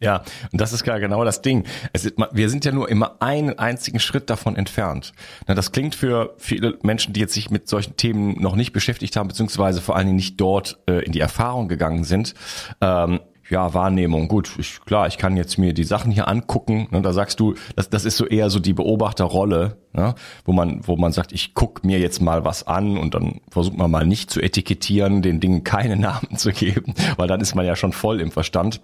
Ja, 0.00 0.24
und 0.50 0.60
das 0.60 0.72
ist 0.72 0.82
genau 0.82 1.24
das 1.24 1.42
Ding. 1.42 1.64
Ist, 1.92 2.12
wir 2.32 2.50
sind 2.50 2.64
ja 2.64 2.72
nur 2.72 2.88
immer 2.88 3.22
einen 3.22 3.56
einzigen 3.58 4.00
Schritt 4.00 4.30
davon 4.30 4.56
entfernt. 4.56 5.12
Das 5.46 5.70
klingt 5.70 5.94
für 5.94 6.34
viele 6.38 6.76
Menschen, 6.82 7.12
die 7.12 7.20
jetzt 7.20 7.34
sich 7.34 7.50
mit 7.50 7.68
solchen 7.68 7.96
Themen 7.96 8.40
noch 8.42 8.56
nicht 8.56 8.72
beschäftigt 8.72 9.14
haben, 9.16 9.28
beziehungsweise 9.28 9.80
vor 9.80 9.94
allen 9.94 10.06
Dingen 10.06 10.16
nicht 10.16 10.40
dort 10.40 10.80
äh, 10.88 11.04
in 11.04 11.12
die 11.12 11.20
Erfahrung 11.20 11.68
gegangen 11.68 12.02
sind, 12.02 12.34
ähm, 12.80 13.20
ja, 13.48 13.74
Wahrnehmung, 13.74 14.28
gut, 14.28 14.54
ich, 14.58 14.80
klar, 14.84 15.06
ich 15.06 15.18
kann 15.18 15.36
jetzt 15.36 15.58
mir 15.58 15.74
die 15.74 15.84
Sachen 15.84 16.12
hier 16.12 16.28
angucken. 16.28 16.88
Ne, 16.90 17.02
da 17.02 17.12
sagst 17.12 17.40
du, 17.40 17.54
das, 17.76 17.90
das 17.90 18.04
ist 18.04 18.16
so 18.16 18.26
eher 18.26 18.50
so 18.50 18.58
die 18.58 18.72
Beobachterrolle, 18.72 19.76
ne, 19.92 20.14
wo 20.44 20.52
man, 20.52 20.86
wo 20.86 20.96
man 20.96 21.12
sagt, 21.12 21.32
ich 21.32 21.54
guck 21.54 21.84
mir 21.84 21.98
jetzt 21.98 22.20
mal 22.20 22.44
was 22.44 22.66
an 22.66 22.96
und 22.96 23.14
dann 23.14 23.40
versucht 23.50 23.76
man 23.76 23.90
mal 23.90 24.06
nicht 24.06 24.30
zu 24.30 24.40
etikettieren, 24.40 25.22
den 25.22 25.40
Dingen 25.40 25.64
keine 25.64 25.96
Namen 26.02 26.36
zu 26.36 26.52
geben, 26.52 26.94
weil 27.16 27.28
dann 27.28 27.40
ist 27.40 27.54
man 27.54 27.66
ja 27.66 27.76
schon 27.76 27.92
voll 27.92 28.20
im 28.20 28.30
Verstand. 28.30 28.80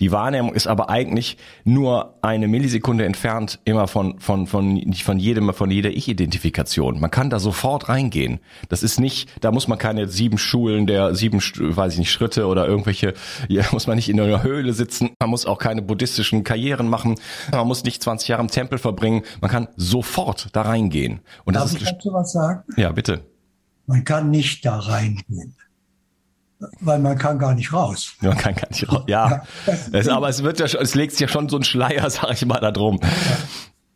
Die 0.00 0.12
Wahrnehmung 0.12 0.54
ist 0.54 0.66
aber 0.66 0.90
eigentlich 0.90 1.36
nur 1.64 2.14
eine 2.22 2.48
Millisekunde 2.48 3.04
entfernt 3.04 3.58
immer 3.64 3.86
von, 3.86 4.18
von, 4.18 4.46
von, 4.46 4.82
von 4.92 5.18
jedem, 5.18 5.52
von 5.52 5.70
jeder 5.70 5.90
Ich-Identifikation. 5.90 7.00
Man 7.00 7.10
kann 7.10 7.30
da 7.30 7.38
sofort 7.38 7.88
reingehen. 7.88 8.40
Das 8.68 8.82
ist 8.82 9.00
nicht, 9.00 9.28
da 9.40 9.52
muss 9.52 9.68
man 9.68 9.78
keine 9.78 10.08
sieben 10.08 10.38
Schulen 10.38 10.86
der 10.86 11.14
sieben, 11.14 11.40
weiß 11.40 11.94
ich 11.94 11.98
nicht, 11.98 12.10
Schritte 12.10 12.46
oder 12.46 12.66
irgendwelche, 12.66 13.14
ja, 13.48 13.64
muss 13.72 13.86
man 13.86 13.96
nicht 13.96 14.08
in 14.08 14.20
einer 14.20 14.42
Höhle 14.42 14.72
sitzen. 14.72 15.10
Man 15.20 15.30
muss 15.30 15.46
auch 15.46 15.58
keine 15.58 15.82
buddhistischen 15.82 16.44
Karrieren 16.44 16.88
machen. 16.88 17.16
Man 17.50 17.66
muss 17.66 17.84
nicht 17.84 18.02
20 18.02 18.28
Jahre 18.28 18.42
im 18.42 18.48
Tempel 18.48 18.78
verbringen. 18.78 19.22
Man 19.40 19.50
kann 19.50 19.68
sofort 19.76 20.48
da 20.52 20.62
reingehen. 20.62 21.20
Und 21.44 21.54
Darf 21.54 21.64
das 21.64 21.74
ist, 21.74 21.82
ich 21.82 21.88
dazu 21.88 22.12
was 22.12 22.32
sagen? 22.32 22.62
Ja, 22.76 22.92
bitte. 22.92 23.24
Man 23.86 24.04
kann 24.04 24.30
nicht 24.30 24.64
da 24.64 24.78
reingehen 24.78 25.56
weil 26.80 26.98
man 26.98 27.16
kann 27.18 27.38
gar 27.38 27.54
nicht 27.54 27.72
raus. 27.72 28.14
Man 28.20 28.36
kann 28.36 28.54
gar 28.54 28.68
nicht 28.68 28.90
raus. 28.90 29.04
Ja, 29.06 29.42
ja 29.66 29.72
es, 29.92 30.08
aber 30.08 30.28
es 30.28 30.42
wird 30.42 30.60
ja, 30.60 30.68
schon, 30.68 30.80
es 30.80 30.94
legt 30.94 31.12
sich 31.12 31.20
ja 31.20 31.28
schon 31.28 31.48
so 31.48 31.56
ein 31.56 31.64
Schleier, 31.64 32.08
sag 32.10 32.32
ich 32.32 32.44
mal, 32.44 32.60
da 32.60 32.70
drum. 32.70 33.00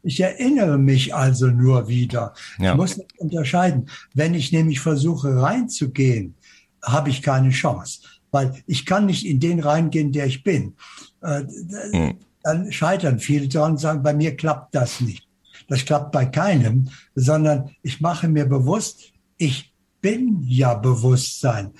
Ich 0.02 0.20
erinnere 0.20 0.78
mich 0.78 1.14
also 1.14 1.46
nur 1.46 1.88
wieder. 1.88 2.34
Ja. 2.58 2.72
Ich 2.72 2.76
muss 2.76 2.96
nicht 2.96 3.18
unterscheiden. 3.18 3.88
Wenn 4.14 4.34
ich 4.34 4.52
nämlich 4.52 4.80
versuche 4.80 5.40
reinzugehen, 5.40 6.34
habe 6.82 7.10
ich 7.10 7.22
keine 7.22 7.50
Chance, 7.50 8.00
weil 8.30 8.62
ich 8.66 8.84
kann 8.84 9.06
nicht 9.06 9.26
in 9.26 9.40
den 9.40 9.60
reingehen, 9.60 10.12
der 10.12 10.26
ich 10.26 10.42
bin. 10.42 10.74
Äh, 11.22 11.44
hm. 11.92 12.18
Dann 12.42 12.72
scheitern 12.72 13.18
viele 13.18 13.48
dran 13.48 13.72
und 13.72 13.78
sagen, 13.78 14.02
bei 14.02 14.12
mir 14.12 14.36
klappt 14.36 14.74
das 14.74 15.00
nicht. 15.00 15.26
Das 15.68 15.86
klappt 15.86 16.12
bei 16.12 16.26
keinem, 16.26 16.90
sondern 17.14 17.70
ich 17.82 18.02
mache 18.02 18.28
mir 18.28 18.44
bewusst, 18.44 19.12
ich 19.38 19.72
bin 20.02 20.42
ja 20.46 20.74
Bewusstsein 20.74 21.72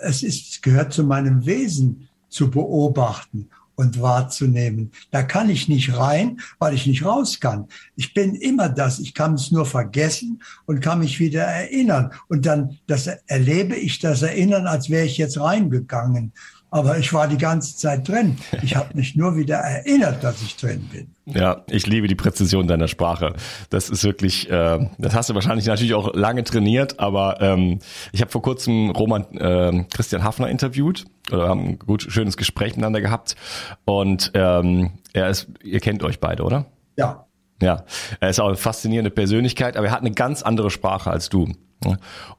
es 0.00 0.22
ist, 0.22 0.62
gehört 0.62 0.92
zu 0.92 1.04
meinem 1.04 1.46
Wesen 1.46 2.08
zu 2.28 2.50
beobachten 2.50 3.48
und 3.80 4.02
wahrzunehmen. 4.02 4.92
Da 5.10 5.22
kann 5.22 5.48
ich 5.48 5.68
nicht 5.68 5.96
rein, 5.96 6.40
weil 6.58 6.74
ich 6.74 6.86
nicht 6.86 7.04
raus 7.04 7.40
kann. 7.40 7.66
Ich 7.96 8.12
bin 8.12 8.34
immer 8.34 8.68
das. 8.68 8.98
Ich 8.98 9.14
kann 9.14 9.34
es 9.34 9.50
nur 9.50 9.64
vergessen 9.64 10.42
und 10.66 10.80
kann 10.80 10.98
mich 10.98 11.18
wieder 11.18 11.44
erinnern. 11.44 12.12
Und 12.28 12.44
dann 12.44 12.78
das 12.86 13.06
erlebe 13.06 13.74
ich 13.76 13.98
das 13.98 14.20
Erinnern, 14.20 14.66
als 14.66 14.90
wäre 14.90 15.06
ich 15.06 15.16
jetzt 15.16 15.40
reingegangen. 15.40 16.32
Aber 16.72 16.98
ich 16.98 17.12
war 17.12 17.26
die 17.26 17.38
ganze 17.38 17.76
Zeit 17.76 18.08
drin. 18.08 18.38
Ich 18.62 18.76
habe 18.76 18.90
mich 18.94 19.16
nur 19.16 19.36
wieder 19.36 19.56
erinnert, 19.56 20.22
dass 20.22 20.40
ich 20.40 20.56
drin 20.56 20.88
bin. 20.92 21.14
Ja, 21.26 21.64
ich 21.68 21.86
liebe 21.86 22.06
die 22.06 22.14
Präzision 22.14 22.68
deiner 22.68 22.88
Sprache. 22.88 23.34
Das 23.70 23.90
ist 23.90 24.04
wirklich, 24.04 24.48
äh, 24.50 24.88
das 24.98 25.14
hast 25.14 25.30
du 25.30 25.34
wahrscheinlich 25.34 25.66
natürlich 25.66 25.94
auch 25.94 26.14
lange 26.14 26.44
trainiert, 26.44 27.00
aber 27.00 27.40
ähm, 27.40 27.80
ich 28.12 28.20
habe 28.20 28.30
vor 28.30 28.42
kurzem 28.42 28.90
Roman 28.90 29.24
äh, 29.36 29.84
Christian 29.92 30.22
Hafner 30.22 30.48
interviewt 30.48 31.06
oder 31.30 31.48
haben 31.48 31.60
ein 31.66 31.78
gut 31.78 32.06
schönes 32.08 32.36
Gespräch 32.36 32.72
miteinander 32.72 33.00
gehabt 33.00 33.36
und 33.84 34.30
ähm, 34.34 34.92
er 35.12 35.28
ist, 35.28 35.48
ihr 35.62 35.80
kennt 35.80 36.02
euch 36.02 36.20
beide, 36.20 36.44
oder? 36.44 36.66
Ja. 36.96 37.26
Ja, 37.62 37.84
er 38.20 38.30
ist 38.30 38.40
auch 38.40 38.46
eine 38.46 38.56
faszinierende 38.56 39.10
Persönlichkeit, 39.10 39.76
aber 39.76 39.88
er 39.88 39.92
hat 39.92 40.00
eine 40.00 40.12
ganz 40.12 40.42
andere 40.42 40.70
Sprache 40.70 41.10
als 41.10 41.28
du. 41.28 41.52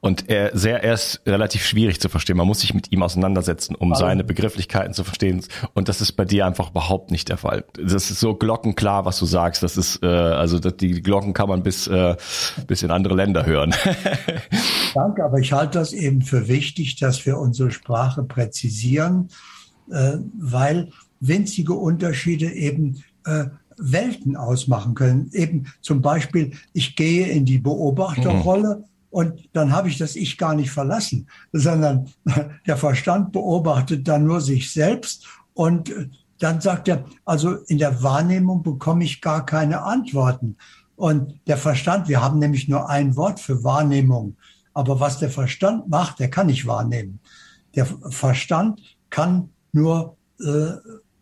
Und 0.02 0.30
er 0.30 0.56
sehr 0.56 0.84
erst 0.84 1.22
relativ 1.26 1.66
schwierig 1.66 2.00
zu 2.00 2.10
verstehen. 2.10 2.38
Man 2.38 2.46
muss 2.46 2.60
sich 2.60 2.76
mit 2.76 2.92
ihm 2.92 3.02
auseinandersetzen, 3.02 3.74
um 3.76 3.92
also. 3.92 4.06
seine 4.06 4.24
Begrifflichkeiten 4.24 4.94
zu 4.94 5.04
verstehen. 5.04 5.44
Und 5.74 5.90
das 5.90 6.00
ist 6.00 6.12
bei 6.12 6.26
dir 6.26 6.46
einfach 6.46 6.70
überhaupt 6.70 7.10
nicht 7.10 7.30
der 7.30 7.38
Fall. 7.38 7.66
Das 7.74 8.12
ist 8.12 8.20
so 8.20 8.36
glockenklar, 8.36 9.06
was 9.06 9.18
du 9.18 9.26
sagst. 9.26 9.64
Das 9.64 9.78
ist 9.78 10.04
äh, 10.04 10.08
also 10.08 10.60
die 10.60 11.02
Glocken 11.02 11.34
kann 11.34 11.50
man 11.50 11.64
bis 11.64 11.88
äh, 11.88 12.16
bis 12.68 12.84
in 12.84 12.92
andere 12.92 13.16
Länder 13.16 13.46
hören. 13.46 13.74
Danke, 14.94 15.26
aber 15.26 15.40
ich 15.40 15.52
halte 15.54 15.80
das 15.80 15.92
eben 15.92 16.22
für 16.22 16.48
wichtig, 16.48 16.98
dass 16.98 17.26
wir 17.26 17.40
unsere 17.40 17.72
Sprache 17.72 18.24
präzisieren, 18.24 19.30
äh, 19.90 20.18
weil 20.40 20.92
winzige 21.20 21.74
Unterschiede 21.74 22.52
eben 22.52 23.04
äh, 23.26 23.46
Welten 23.78 24.36
ausmachen 24.36 24.94
können. 24.94 25.32
Eben 25.34 25.66
zum 25.82 26.04
Beispiel, 26.04 26.52
ich 26.74 26.96
gehe 26.96 27.28
in 27.28 27.46
die 27.46 27.58
Beobachterrolle. 27.58 28.78
Mhm 28.82 28.91
und 29.12 29.50
dann 29.54 29.74
habe 29.74 29.90
ich 29.90 29.98
das 29.98 30.16
Ich 30.16 30.38
gar 30.38 30.56
nicht 30.56 30.72
verlassen, 30.72 31.28
sondern 31.52 32.10
der 32.66 32.78
Verstand 32.78 33.34
beobachtet 33.34 34.08
dann 34.08 34.26
nur 34.26 34.42
sich 34.42 34.74
selbst 34.74 35.28
und 35.54 35.94
dann 36.40 36.60
sagt 36.60 36.88
er, 36.88 37.06
also 37.24 37.56
in 37.68 37.78
der 37.78 38.02
Wahrnehmung 38.02 38.64
bekomme 38.64 39.04
ich 39.04 39.22
gar 39.22 39.46
keine 39.46 39.84
Antworten. 39.84 40.58
Und 40.96 41.40
der 41.46 41.58
Verstand, 41.58 42.08
wir 42.08 42.22
haben 42.22 42.40
nämlich 42.40 42.68
nur 42.68 42.90
ein 42.90 43.16
Wort 43.16 43.40
für 43.40 43.64
Wahrnehmung. 43.64 44.38
Aber 44.74 45.00
was 45.00 45.20
der 45.20 45.30
Verstand 45.30 45.88
macht, 45.90 46.20
der 46.20 46.32
kann 46.32 46.48
nicht 46.48 46.66
wahrnehmen. 46.66 47.20
Der 47.76 47.86
Verstand 47.86 48.82
kann 49.12 49.50
nur 49.72 50.18
äh, 50.40 50.72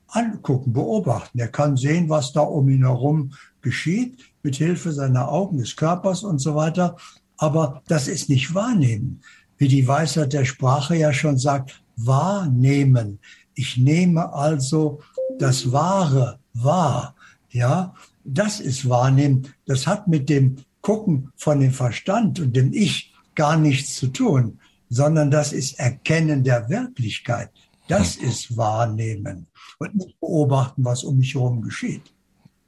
angucken, 0.08 0.72
beobachten. 0.72 1.40
Er 1.40 1.50
kann 1.50 1.76
sehen, 1.76 2.08
was 2.08 2.32
da 2.32 2.42
um 2.42 2.70
ihn 2.70 2.86
herum 2.86 3.32
geschieht, 3.62 4.20
mit 4.42 4.56
Hilfe 4.56 4.94
seiner 4.94 5.30
Augen, 5.30 5.58
des 5.58 5.76
Körpers 5.76 6.24
und 6.24 6.40
so 6.40 6.56
weiter 6.56 6.96
aber 7.40 7.82
das 7.88 8.08
ist 8.08 8.30
nicht 8.30 8.54
wahrnehmen. 8.54 9.22
Wie 9.58 9.70
die 9.70 9.88
Weisheit 9.88 10.34
der 10.34 10.46
Sprache 10.46 10.96
ja 10.96 11.12
schon 11.14 11.38
sagt, 11.38 11.82
wahrnehmen. 11.96 13.20
Ich 13.56 13.78
nehme 13.78 14.34
also 14.34 15.02
das 15.40 15.72
Wahre 15.72 16.40
wahr. 16.54 17.16
Ja, 17.50 17.96
das 18.24 18.60
ist 18.60 18.88
wahrnehmen. 18.88 19.48
Das 19.66 19.88
hat 19.88 20.08
mit 20.08 20.30
dem 20.30 20.58
Gucken 20.82 21.32
von 21.36 21.60
dem 21.60 21.72
Verstand 21.72 22.40
und 22.40 22.56
dem 22.56 22.74
Ich 22.74 23.14
gar 23.36 23.58
nichts 23.58 23.96
zu 23.96 24.08
tun, 24.08 24.60
sondern 24.90 25.32
das 25.32 25.54
ist 25.54 25.80
Erkennen 25.80 26.44
der 26.44 26.70
Wirklichkeit. 26.70 27.50
Das 27.88 28.18
ist 28.18 28.56
Wahrnehmen 28.56 29.48
und 29.80 29.96
nicht 29.96 30.20
beobachten, 30.20 30.84
was 30.84 31.04
um 31.04 31.18
mich 31.18 31.34
herum 31.36 31.62
geschieht. 31.62 32.04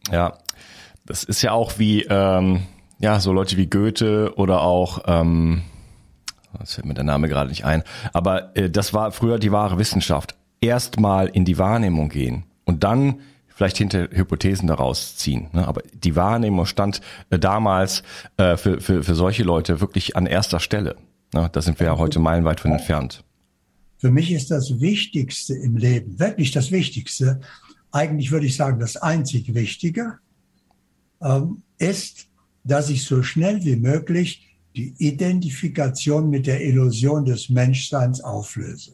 Ja, 0.09 0.37
das 1.05 1.23
ist 1.25 1.41
ja 1.41 1.51
auch 1.51 1.77
wie, 1.77 2.03
ähm, 2.09 2.63
ja, 3.01 3.19
so 3.19 3.33
Leute 3.33 3.57
wie 3.57 3.67
Goethe 3.67 4.33
oder 4.35 4.61
auch, 4.61 5.03
ähm, 5.07 5.63
das 6.57 6.75
fällt 6.75 6.85
mir 6.85 6.93
der 6.93 7.03
Name 7.03 7.27
gerade 7.27 7.49
nicht 7.49 7.65
ein, 7.65 7.83
aber 8.13 8.55
äh, 8.55 8.69
das 8.69 8.93
war 8.93 9.11
früher 9.11 9.39
die 9.39 9.51
wahre 9.51 9.79
Wissenschaft. 9.79 10.35
Erstmal 10.61 11.27
in 11.27 11.43
die 11.43 11.57
Wahrnehmung 11.57 12.09
gehen 12.09 12.43
und 12.65 12.83
dann 12.83 13.21
vielleicht 13.47 13.77
hinter 13.77 14.09
Hypothesen 14.11 14.67
daraus 14.67 15.17
ziehen. 15.17 15.49
Ne? 15.53 15.67
Aber 15.67 15.81
die 15.93 16.15
Wahrnehmung 16.15 16.65
stand 16.65 17.01
äh, 17.31 17.39
damals 17.39 18.03
äh, 18.37 18.57
für, 18.57 18.79
für, 18.79 19.03
für 19.03 19.15
solche 19.15 19.43
Leute 19.43 19.81
wirklich 19.81 20.15
an 20.15 20.27
erster 20.27 20.59
Stelle. 20.59 20.97
Ne? 21.33 21.49
Da 21.51 21.61
sind 21.61 21.79
wir 21.79 21.87
ja 21.87 21.97
heute 21.97 22.19
meilenweit 22.19 22.59
von 22.59 22.71
entfernt. 22.71 23.23
Für 23.97 24.11
mich 24.11 24.31
ist 24.31 24.49
das 24.49 24.79
Wichtigste 24.79 25.53
im 25.53 25.77
Leben, 25.77 26.19
wirklich 26.19 26.51
das 26.51 26.71
Wichtigste, 26.71 27.41
eigentlich 27.91 28.31
würde 28.31 28.45
ich 28.45 28.55
sagen, 28.55 28.79
das 28.79 28.97
einzig 28.97 29.53
Wichtige, 29.53 30.17
ähm, 31.21 31.61
ist, 31.77 32.27
dass 32.63 32.89
ich 32.89 33.03
so 33.03 33.23
schnell 33.23 33.63
wie 33.63 33.75
möglich 33.75 34.47
die 34.75 34.93
Identifikation 34.97 36.29
mit 36.29 36.47
der 36.47 36.63
Illusion 36.63 37.25
des 37.25 37.49
Menschseins 37.49 38.21
auflöse. 38.21 38.93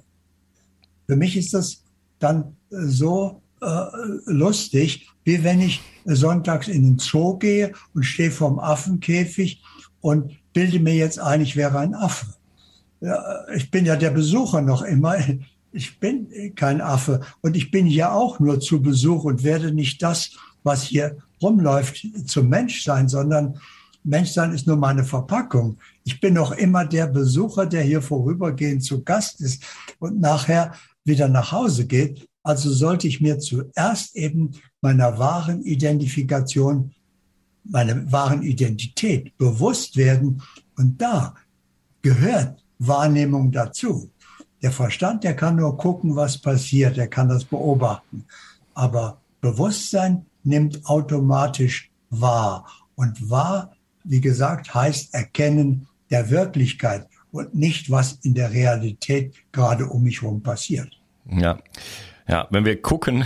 Für 1.05 1.15
mich 1.15 1.37
ist 1.37 1.53
das 1.53 1.83
dann 2.19 2.55
äh, 2.71 2.85
so 2.85 3.41
äh, 3.61 3.85
lustig, 4.25 5.07
wie 5.23 5.43
wenn 5.43 5.61
ich 5.61 5.81
sonntags 6.05 6.67
in 6.67 6.83
den 6.83 6.99
Zoo 6.99 7.37
gehe 7.37 7.73
und 7.93 8.03
stehe 8.03 8.31
vorm 8.31 8.59
Affenkäfig 8.59 9.61
und 10.01 10.31
bilde 10.53 10.79
mir 10.79 10.95
jetzt 10.95 11.19
ein, 11.19 11.41
ich 11.41 11.55
wäre 11.55 11.79
ein 11.79 11.93
Affe. 11.93 12.27
Ja, 13.01 13.47
ich 13.53 13.69
bin 13.69 13.85
ja 13.85 13.95
der 13.95 14.11
Besucher 14.11 14.61
noch 14.61 14.81
immer. 14.81 15.15
Ich 15.71 15.99
bin 15.99 16.55
kein 16.55 16.81
Affe 16.81 17.21
und 17.41 17.55
ich 17.55 17.69
bin 17.69 17.85
hier 17.85 18.13
auch 18.13 18.39
nur 18.39 18.59
zu 18.59 18.81
Besuch 18.81 19.25
und 19.25 19.43
werde 19.43 19.73
nicht 19.73 20.01
das, 20.01 20.31
was 20.63 20.83
hier 20.83 21.17
rumläuft, 21.41 22.07
zum 22.25 22.49
Menschsein, 22.49 23.07
sondern 23.07 23.59
Menschsein 24.03 24.53
ist 24.53 24.67
nur 24.67 24.77
meine 24.77 25.03
Verpackung. 25.03 25.77
Ich 26.03 26.19
bin 26.21 26.33
noch 26.33 26.51
immer 26.53 26.85
der 26.85 27.07
Besucher, 27.07 27.65
der 27.65 27.83
hier 27.83 28.01
vorübergehend 28.01 28.83
zu 28.83 29.03
Gast 29.03 29.41
ist 29.41 29.63
und 29.99 30.19
nachher 30.19 30.73
wieder 31.03 31.27
nach 31.27 31.51
Hause 31.51 31.85
geht. 31.85 32.27
Also 32.43 32.71
sollte 32.71 33.07
ich 33.07 33.19
mir 33.19 33.39
zuerst 33.39 34.15
eben 34.15 34.53
meiner 34.81 35.19
wahren 35.19 35.63
Identifikation, 35.63 36.91
meiner 37.65 38.09
wahren 38.09 38.43
Identität 38.43 39.37
bewusst 39.37 39.97
werden. 39.97 40.41
Und 40.77 41.01
da 41.01 41.35
gehört 42.01 42.63
Wahrnehmung 42.79 43.51
dazu. 43.51 44.09
Der 44.61 44.71
Verstand, 44.71 45.23
der 45.23 45.35
kann 45.35 45.57
nur 45.57 45.77
gucken, 45.77 46.15
was 46.15 46.37
passiert, 46.37 46.95
der 46.95 47.09
kann 47.09 47.27
das 47.27 47.43
beobachten. 47.43 48.25
Aber 48.73 49.19
Bewusstsein 49.41 50.25
nimmt 50.47 50.85
automatisch 50.85 51.91
wahr. 52.09 52.65
Und 52.95 53.29
wahr, 53.29 53.73
wie 54.03 54.21
gesagt, 54.21 54.73
heißt 54.73 55.13
Erkennen 55.13 55.87
der 56.09 56.29
Wirklichkeit 56.29 57.07
und 57.31 57.53
nicht, 57.53 57.91
was 57.91 58.13
in 58.23 58.33
der 58.33 58.51
Realität 58.51 59.35
gerade 59.51 59.85
um 59.85 60.03
mich 60.03 60.21
herum 60.21 60.41
passiert. 60.41 60.89
Ja. 61.29 61.59
Ja, 62.29 62.45
wenn 62.49 62.65
wir 62.65 62.81
gucken, 62.81 63.25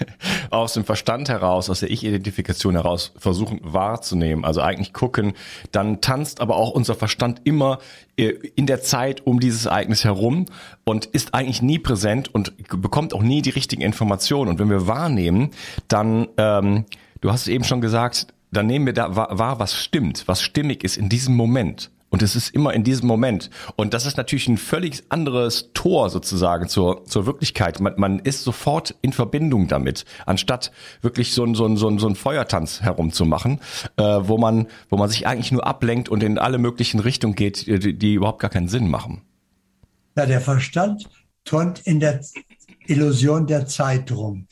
aus 0.50 0.74
dem 0.74 0.84
Verstand 0.84 1.28
heraus, 1.28 1.70
aus 1.70 1.80
der 1.80 1.90
Ich-Identifikation 1.90 2.74
heraus 2.74 3.12
versuchen 3.16 3.60
wahrzunehmen, 3.62 4.44
also 4.44 4.60
eigentlich 4.60 4.92
gucken, 4.92 5.34
dann 5.70 6.00
tanzt 6.00 6.40
aber 6.40 6.56
auch 6.56 6.72
unser 6.72 6.96
Verstand 6.96 7.42
immer 7.44 7.78
äh, 8.16 8.32
in 8.56 8.66
der 8.66 8.82
Zeit 8.82 9.24
um 9.24 9.38
dieses 9.38 9.66
Ereignis 9.66 10.04
herum 10.04 10.46
und 10.84 11.06
ist 11.06 11.32
eigentlich 11.32 11.62
nie 11.62 11.78
präsent 11.78 12.34
und 12.34 12.52
bekommt 12.82 13.14
auch 13.14 13.22
nie 13.22 13.40
die 13.40 13.50
richtigen 13.50 13.82
Informationen. 13.82 14.50
Und 14.50 14.58
wenn 14.58 14.68
wir 14.70 14.88
wahrnehmen, 14.88 15.50
dann, 15.86 16.26
ähm, 16.36 16.86
du 17.20 17.30
hast 17.30 17.42
es 17.42 17.48
eben 17.48 17.62
schon 17.62 17.80
gesagt, 17.80 18.26
dann 18.50 18.66
nehmen 18.66 18.86
wir 18.86 18.92
da 18.92 19.14
wahr, 19.14 19.60
was 19.60 19.76
stimmt, 19.76 20.26
was 20.26 20.42
stimmig 20.42 20.82
ist 20.82 20.96
in 20.96 21.08
diesem 21.08 21.36
Moment. 21.36 21.92
Und 22.10 22.22
es 22.22 22.34
ist 22.34 22.52
immer 22.52 22.74
in 22.74 22.82
diesem 22.82 23.06
Moment. 23.06 23.50
Und 23.76 23.94
das 23.94 24.04
ist 24.04 24.16
natürlich 24.16 24.48
ein 24.48 24.58
völlig 24.58 25.04
anderes 25.08 25.70
Tor 25.74 26.10
sozusagen 26.10 26.68
zur, 26.68 27.04
zur 27.04 27.24
Wirklichkeit. 27.24 27.78
Man, 27.78 27.94
man 27.96 28.18
ist 28.18 28.42
sofort 28.42 28.96
in 29.00 29.12
Verbindung 29.12 29.68
damit, 29.68 30.04
anstatt 30.26 30.72
wirklich 31.02 31.32
so 31.32 31.44
ein, 31.44 31.54
so 31.54 31.64
ein, 31.66 31.76
so 31.76 31.88
ein, 31.88 31.98
so 31.98 32.08
ein 32.08 32.16
Feuertanz 32.16 32.82
herumzumachen, 32.82 33.60
äh, 33.96 34.02
wo, 34.02 34.38
man, 34.38 34.66
wo 34.88 34.96
man 34.96 35.08
sich 35.08 35.26
eigentlich 35.28 35.52
nur 35.52 35.66
ablenkt 35.66 36.08
und 36.08 36.22
in 36.24 36.36
alle 36.36 36.58
möglichen 36.58 36.98
Richtungen 36.98 37.36
geht, 37.36 37.66
die, 37.66 37.96
die 37.96 38.14
überhaupt 38.14 38.40
gar 38.40 38.50
keinen 38.50 38.68
Sinn 38.68 38.88
machen. 38.88 39.22
Ja, 40.16 40.26
der 40.26 40.40
Verstand 40.40 41.08
turnt 41.44 41.80
in 41.84 42.00
der 42.00 42.20
Illusion 42.86 43.46
der 43.46 43.66
Zeit 43.66 44.10
rum 44.10 44.48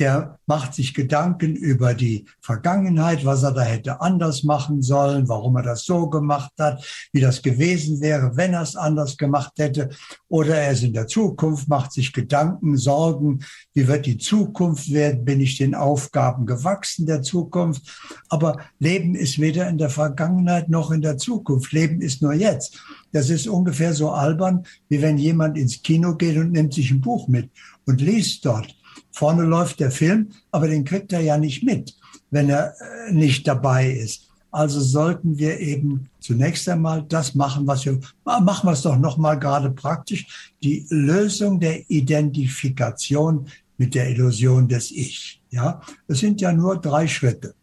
der 0.00 0.38
macht 0.46 0.74
sich 0.74 0.94
Gedanken 0.94 1.54
über 1.54 1.94
die 1.94 2.24
Vergangenheit, 2.40 3.24
was 3.24 3.42
er 3.42 3.52
da 3.52 3.60
hätte 3.60 4.00
anders 4.00 4.42
machen 4.42 4.80
sollen, 4.80 5.28
warum 5.28 5.56
er 5.56 5.62
das 5.62 5.84
so 5.84 6.08
gemacht 6.08 6.52
hat, 6.58 6.82
wie 7.12 7.20
das 7.20 7.42
gewesen 7.42 8.00
wäre, 8.00 8.34
wenn 8.34 8.54
er 8.54 8.62
es 8.62 8.74
anders 8.74 9.16
gemacht 9.18 9.52
hätte. 9.58 9.90
Oder 10.28 10.56
er 10.56 10.72
ist 10.72 10.82
in 10.82 10.94
der 10.94 11.06
Zukunft, 11.06 11.68
macht 11.68 11.92
sich 11.92 12.12
Gedanken, 12.12 12.76
Sorgen, 12.78 13.44
wie 13.74 13.86
wird 13.86 14.06
die 14.06 14.18
Zukunft 14.18 14.90
werden, 14.90 15.24
bin 15.24 15.40
ich 15.40 15.58
den 15.58 15.74
Aufgaben 15.74 16.46
gewachsen 16.46 17.04
der 17.06 17.22
Zukunft. 17.22 17.82
Aber 18.30 18.56
Leben 18.78 19.14
ist 19.14 19.38
weder 19.38 19.68
in 19.68 19.78
der 19.78 19.90
Vergangenheit 19.90 20.70
noch 20.70 20.90
in 20.90 21.02
der 21.02 21.18
Zukunft. 21.18 21.72
Leben 21.72 22.00
ist 22.00 22.22
nur 22.22 22.32
jetzt. 22.32 22.80
Das 23.12 23.28
ist 23.28 23.46
ungefähr 23.46 23.92
so 23.92 24.10
albern, 24.10 24.64
wie 24.88 25.02
wenn 25.02 25.18
jemand 25.18 25.58
ins 25.58 25.82
Kino 25.82 26.16
geht 26.16 26.38
und 26.38 26.52
nimmt 26.52 26.72
sich 26.72 26.90
ein 26.90 27.00
Buch 27.02 27.28
mit 27.28 27.50
und 27.84 28.00
liest 28.00 28.46
dort. 28.46 28.79
Vorne 29.20 29.42
läuft 29.42 29.80
der 29.80 29.90
Film, 29.90 30.30
aber 30.50 30.66
den 30.66 30.82
kriegt 30.82 31.12
er 31.12 31.20
ja 31.20 31.36
nicht 31.36 31.62
mit, 31.62 31.94
wenn 32.30 32.48
er 32.48 32.74
äh, 32.80 33.12
nicht 33.12 33.46
dabei 33.46 33.90
ist. 33.90 34.30
Also 34.50 34.80
sollten 34.80 35.36
wir 35.36 35.60
eben 35.60 36.08
zunächst 36.20 36.66
einmal 36.70 37.02
das 37.02 37.34
machen, 37.34 37.66
was 37.66 37.84
wir 37.84 38.00
machen 38.24 38.66
wir 38.66 38.72
es 38.72 38.80
doch 38.80 38.96
noch 38.96 39.18
mal 39.18 39.38
gerade 39.38 39.72
praktisch, 39.72 40.54
die 40.62 40.86
Lösung 40.88 41.60
der 41.60 41.90
Identifikation 41.90 43.46
mit 43.76 43.94
der 43.94 44.08
Illusion 44.08 44.66
des 44.66 44.90
Ich. 44.90 45.42
Ja, 45.50 45.82
es 46.08 46.20
sind 46.20 46.40
ja 46.40 46.50
nur 46.50 46.80
drei 46.80 47.06
Schritte. 47.06 47.54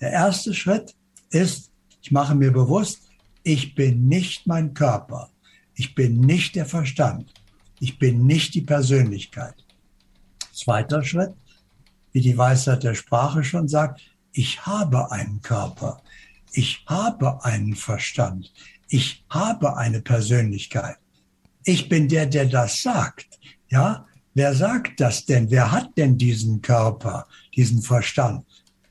Der 0.00 0.12
erste 0.12 0.54
Schritt 0.54 0.94
ist, 1.28 1.70
ich 2.00 2.10
mache 2.10 2.34
mir 2.34 2.52
bewusst, 2.52 3.02
ich 3.42 3.74
bin 3.74 4.08
nicht 4.08 4.46
mein 4.46 4.72
Körper, 4.72 5.28
ich 5.74 5.94
bin 5.94 6.20
nicht 6.20 6.56
der 6.56 6.64
Verstand, 6.64 7.34
ich 7.80 7.98
bin 7.98 8.24
nicht 8.24 8.54
die 8.54 8.62
Persönlichkeit. 8.62 9.56
Zweiter 10.52 11.02
Schritt, 11.02 11.34
wie 12.12 12.20
die 12.20 12.36
Weisheit 12.36 12.82
der 12.82 12.94
Sprache 12.94 13.42
schon 13.42 13.68
sagt, 13.68 14.00
ich 14.32 14.64
habe 14.66 15.10
einen 15.10 15.40
Körper, 15.42 16.02
ich 16.52 16.84
habe 16.86 17.44
einen 17.44 17.74
Verstand, 17.74 18.52
Ich 18.94 19.24
habe 19.30 19.78
eine 19.78 20.02
Persönlichkeit. 20.02 20.98
Ich 21.64 21.88
bin 21.88 22.08
der, 22.08 22.26
der 22.26 22.44
das 22.44 22.82
sagt. 22.82 23.38
Ja, 23.70 24.06
wer 24.34 24.54
sagt 24.54 25.00
das 25.00 25.24
denn? 25.24 25.50
Wer 25.50 25.72
hat 25.72 25.96
denn 25.96 26.18
diesen 26.18 26.60
Körper, 26.60 27.26
diesen 27.56 27.80
Verstand? 27.80 28.44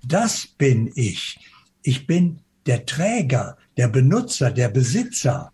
Das 0.04 0.47
bin 0.47 0.91
ich. 0.95 1.38
Ich 1.84 2.08
bin 2.08 2.39
der 2.65 2.88
Träger, 2.88 3.58
der 3.78 3.89
Benutzer, 3.89 4.50
der 4.50 4.69
Besitzer. 4.69 5.52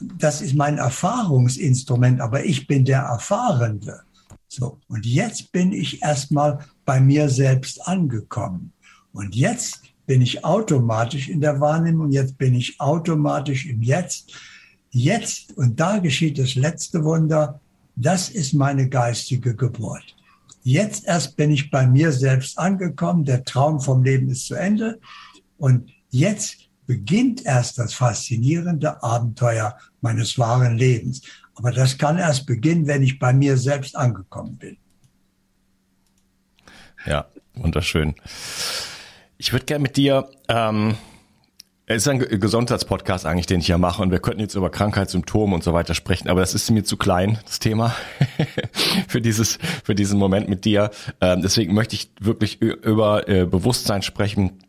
Das 0.00 0.40
ist 0.40 0.54
mein 0.54 0.78
Erfahrungsinstrument, 0.78 2.20
aber 2.20 2.44
ich 2.44 2.68
bin 2.68 2.84
der 2.84 3.00
Erfahrende. 3.00 4.04
So, 4.54 4.78
und 4.88 5.04
jetzt 5.04 5.50
bin 5.50 5.72
ich 5.72 6.00
erstmal 6.02 6.60
bei 6.84 7.00
mir 7.00 7.28
selbst 7.28 7.86
angekommen. 7.88 8.72
Und 9.12 9.34
jetzt 9.34 9.80
bin 10.06 10.22
ich 10.22 10.44
automatisch 10.44 11.28
in 11.28 11.40
der 11.40 11.60
Wahrnehmung, 11.60 12.12
jetzt 12.12 12.38
bin 12.38 12.54
ich 12.54 12.80
automatisch 12.80 13.66
im 13.66 13.82
Jetzt. 13.82 14.32
Jetzt, 14.90 15.56
und 15.56 15.80
da 15.80 15.98
geschieht 15.98 16.38
das 16.38 16.54
letzte 16.54 17.02
Wunder, 17.02 17.60
das 17.96 18.28
ist 18.28 18.54
meine 18.54 18.88
geistige 18.88 19.56
Geburt. 19.56 20.14
Jetzt 20.62 21.06
erst 21.06 21.36
bin 21.36 21.50
ich 21.50 21.70
bei 21.70 21.86
mir 21.86 22.12
selbst 22.12 22.56
angekommen, 22.58 23.24
der 23.24 23.44
Traum 23.44 23.80
vom 23.80 24.04
Leben 24.04 24.28
ist 24.28 24.46
zu 24.46 24.54
Ende 24.54 25.00
und 25.58 25.90
jetzt 26.10 26.68
beginnt 26.86 27.44
erst 27.44 27.78
das 27.78 27.94
faszinierende 27.94 29.02
Abenteuer 29.02 29.76
meines 30.00 30.38
wahren 30.38 30.76
Lebens. 30.76 31.22
Aber 31.54 31.70
das 31.70 31.98
kann 31.98 32.18
erst 32.18 32.46
beginnen, 32.46 32.86
wenn 32.86 33.02
ich 33.02 33.18
bei 33.18 33.32
mir 33.32 33.56
selbst 33.56 33.96
angekommen 33.96 34.56
bin. 34.56 34.76
Ja, 37.06 37.26
wunderschön. 37.54 38.14
Ich 39.38 39.52
würde 39.52 39.66
gerne 39.66 39.82
mit 39.82 39.96
dir, 39.96 40.28
ähm, 40.48 40.96
es 41.86 42.06
ist 42.06 42.08
ein 42.08 42.18
Gesundheitspodcast 42.18 43.26
eigentlich, 43.26 43.46
den 43.46 43.60
ich 43.60 43.66
hier 43.66 43.76
mache 43.76 44.00
und 44.02 44.10
wir 44.10 44.18
könnten 44.18 44.40
jetzt 44.40 44.54
über 44.54 44.70
Krankheitssymptome 44.70 45.54
und 45.54 45.62
so 45.62 45.74
weiter 45.74 45.94
sprechen, 45.94 46.28
aber 46.28 46.40
das 46.40 46.54
ist 46.54 46.70
mir 46.70 46.82
zu 46.82 46.96
klein, 46.96 47.38
das 47.44 47.58
Thema, 47.58 47.94
für 49.08 49.20
dieses, 49.20 49.58
für 49.84 49.94
diesen 49.94 50.18
Moment 50.18 50.48
mit 50.48 50.64
dir. 50.64 50.90
Ähm, 51.20 51.42
deswegen 51.42 51.74
möchte 51.74 51.94
ich 51.94 52.10
wirklich 52.20 52.62
über 52.62 53.28
äh, 53.28 53.44
Bewusstsein 53.44 54.02
sprechen, 54.02 54.60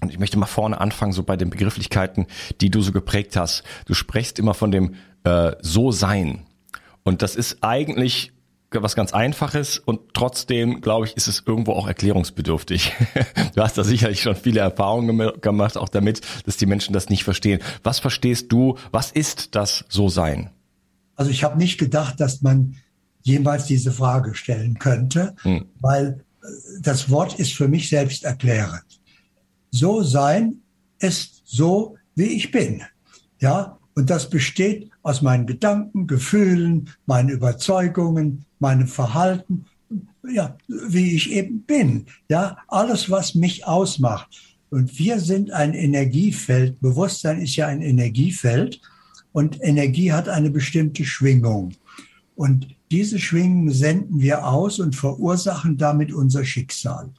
und 0.00 0.10
ich 0.10 0.18
möchte 0.18 0.38
mal 0.38 0.46
vorne 0.46 0.80
anfangen, 0.80 1.12
so 1.12 1.22
bei 1.22 1.36
den 1.36 1.48
Begrifflichkeiten, 1.48 2.26
die 2.60 2.70
du 2.70 2.82
so 2.82 2.92
geprägt 2.92 3.36
hast. 3.36 3.62
Du 3.86 3.94
sprichst 3.94 4.38
immer 4.38 4.52
von 4.52 4.70
dem 4.70 4.96
äh, 5.24 5.52
So-Sein. 5.60 6.46
Und 7.02 7.22
das 7.22 7.36
ist 7.36 7.58
eigentlich 7.62 8.32
was 8.82 8.96
ganz 8.96 9.12
Einfaches 9.12 9.78
und 9.78 10.00
trotzdem, 10.14 10.80
glaube 10.80 11.06
ich, 11.06 11.16
ist 11.16 11.28
es 11.28 11.44
irgendwo 11.46 11.72
auch 11.72 11.86
erklärungsbedürftig. 11.86 12.92
du 13.54 13.62
hast 13.62 13.78
da 13.78 13.84
sicherlich 13.84 14.20
schon 14.20 14.34
viele 14.34 14.60
Erfahrungen 14.60 15.40
gemacht, 15.40 15.76
auch 15.76 15.88
damit, 15.88 16.22
dass 16.44 16.56
die 16.56 16.66
Menschen 16.66 16.92
das 16.92 17.08
nicht 17.08 17.22
verstehen. 17.22 17.60
Was 17.84 18.00
verstehst 18.00 18.50
du, 18.50 18.76
was 18.90 19.12
ist 19.12 19.54
das 19.54 19.84
So-Sein? 19.88 20.50
Also 21.14 21.30
ich 21.30 21.44
habe 21.44 21.58
nicht 21.58 21.78
gedacht, 21.78 22.18
dass 22.18 22.42
man 22.42 22.76
jemals 23.22 23.66
diese 23.66 23.92
Frage 23.92 24.34
stellen 24.34 24.78
könnte, 24.78 25.34
hm. 25.42 25.66
weil 25.80 26.24
äh, 26.42 26.46
das 26.80 27.10
Wort 27.10 27.38
ist 27.38 27.54
für 27.54 27.68
mich 27.68 27.88
selbst 27.88 28.24
erklärend. 28.24 29.00
So 29.70 30.02
sein 30.02 30.56
ist 30.98 31.42
so, 31.44 31.96
wie 32.14 32.24
ich 32.24 32.50
bin. 32.50 32.82
Ja, 33.40 33.78
und 33.94 34.10
das 34.10 34.28
besteht 34.28 34.90
aus 35.02 35.22
meinen 35.22 35.46
Gedanken, 35.46 36.06
Gefühlen, 36.06 36.90
meinen 37.06 37.28
Überzeugungen, 37.28 38.44
meinem 38.58 38.88
Verhalten, 38.88 39.66
ja, 40.28 40.56
wie 40.66 41.14
ich 41.14 41.30
eben 41.30 41.62
bin. 41.62 42.06
Ja, 42.28 42.58
alles, 42.68 43.10
was 43.10 43.34
mich 43.34 43.66
ausmacht. 43.66 44.28
Und 44.70 44.98
wir 44.98 45.20
sind 45.20 45.52
ein 45.52 45.74
Energiefeld. 45.74 46.80
Bewusstsein 46.80 47.40
ist 47.40 47.54
ja 47.56 47.68
ein 47.68 47.82
Energiefeld. 47.82 48.80
Und 49.32 49.62
Energie 49.62 50.12
hat 50.12 50.28
eine 50.28 50.50
bestimmte 50.50 51.04
Schwingung. 51.04 51.72
Und 52.34 52.74
diese 52.90 53.18
Schwingungen 53.18 53.70
senden 53.70 54.20
wir 54.20 54.46
aus 54.46 54.80
und 54.80 54.96
verursachen 54.96 55.76
damit 55.76 56.12
unser 56.12 56.44
Schicksal, 56.44 57.10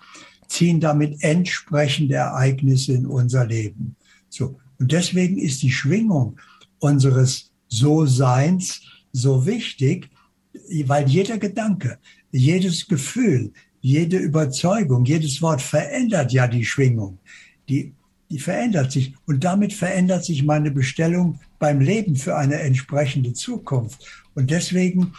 ziehen 0.47 0.79
damit 0.81 1.21
entsprechende 1.21 2.15
Ereignisse 2.15 2.93
in 2.93 3.05
unser 3.05 3.45
Leben. 3.45 3.95
So. 4.29 4.59
Und 4.77 4.91
deswegen 4.91 5.37
ist 5.37 5.61
die 5.63 5.71
Schwingung 5.71 6.37
unseres 6.79 7.51
So-Seins 7.67 8.81
so 9.11 9.45
wichtig, 9.45 10.09
weil 10.85 11.07
jeder 11.07 11.37
Gedanke, 11.37 11.99
jedes 12.31 12.87
Gefühl, 12.87 13.53
jede 13.81 14.17
Überzeugung, 14.17 15.05
jedes 15.05 15.41
Wort 15.41 15.61
verändert 15.61 16.33
ja 16.33 16.47
die 16.47 16.65
Schwingung. 16.65 17.19
Die, 17.69 17.93
die 18.29 18.39
verändert 18.39 18.91
sich 18.91 19.13
und 19.25 19.43
damit 19.43 19.73
verändert 19.73 20.25
sich 20.25 20.43
meine 20.43 20.71
Bestellung 20.71 21.39
beim 21.59 21.79
Leben 21.79 22.15
für 22.15 22.35
eine 22.35 22.59
entsprechende 22.59 23.33
Zukunft. 23.33 24.25
Und 24.33 24.49
deswegen 24.49 25.13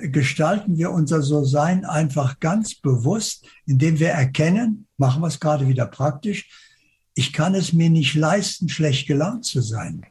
gestalten 0.00 0.76
wir 0.76 0.90
unser 0.90 1.22
So-Sein 1.22 1.84
einfach 1.84 2.40
ganz 2.40 2.74
bewusst, 2.74 3.46
indem 3.66 3.98
wir 3.98 4.10
erkennen, 4.10 4.86
machen 4.96 5.22
wir 5.22 5.28
es 5.28 5.40
gerade 5.40 5.68
wieder 5.68 5.86
praktisch, 5.86 6.48
ich 7.14 7.32
kann 7.32 7.54
es 7.54 7.72
mir 7.72 7.88
nicht 7.88 8.14
leisten, 8.14 8.68
schlecht 8.68 9.06
gelaunt 9.06 9.44
zu 9.46 9.62
sein. 9.62 10.04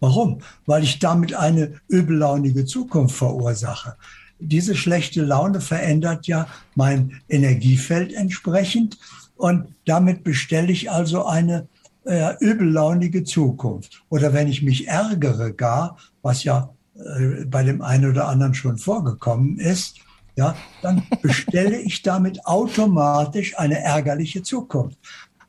Warum? 0.00 0.40
Weil 0.66 0.82
ich 0.82 0.98
damit 0.98 1.34
eine 1.34 1.74
übellaunige 1.88 2.64
Zukunft 2.64 3.16
verursache. 3.16 3.96
Diese 4.38 4.76
schlechte 4.76 5.22
Laune 5.22 5.60
verändert 5.60 6.26
ja 6.26 6.46
mein 6.74 7.20
Energiefeld 7.28 8.12
entsprechend 8.12 8.98
und 9.36 9.74
damit 9.84 10.24
bestelle 10.24 10.70
ich 10.70 10.90
also 10.90 11.24
eine 11.26 11.68
äh, 12.04 12.34
übellaunige 12.40 13.24
Zukunft. 13.24 14.02
Oder 14.08 14.32
wenn 14.32 14.48
ich 14.48 14.62
mich 14.62 14.88
ärgere 14.88 15.52
gar, 15.52 15.96
was 16.22 16.44
ja 16.44 16.74
äh, 16.94 17.44
bei 17.44 17.62
dem 17.62 17.82
einen 17.82 18.10
oder 18.10 18.28
anderen 18.28 18.54
schon 18.54 18.78
vorgekommen 18.78 19.58
ist, 19.58 19.98
ja, 20.36 20.54
dann 20.82 21.02
bestelle 21.22 21.78
ich 21.80 22.02
damit 22.02 22.46
automatisch 22.46 23.58
eine 23.58 23.80
ärgerliche 23.80 24.42
Zukunft. 24.42 24.98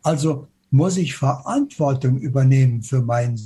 Also 0.01 0.47
muss 0.71 0.97
ich 0.97 1.15
Verantwortung 1.15 2.17
übernehmen 2.19 2.83
für 2.83 3.01
mein 3.01 3.39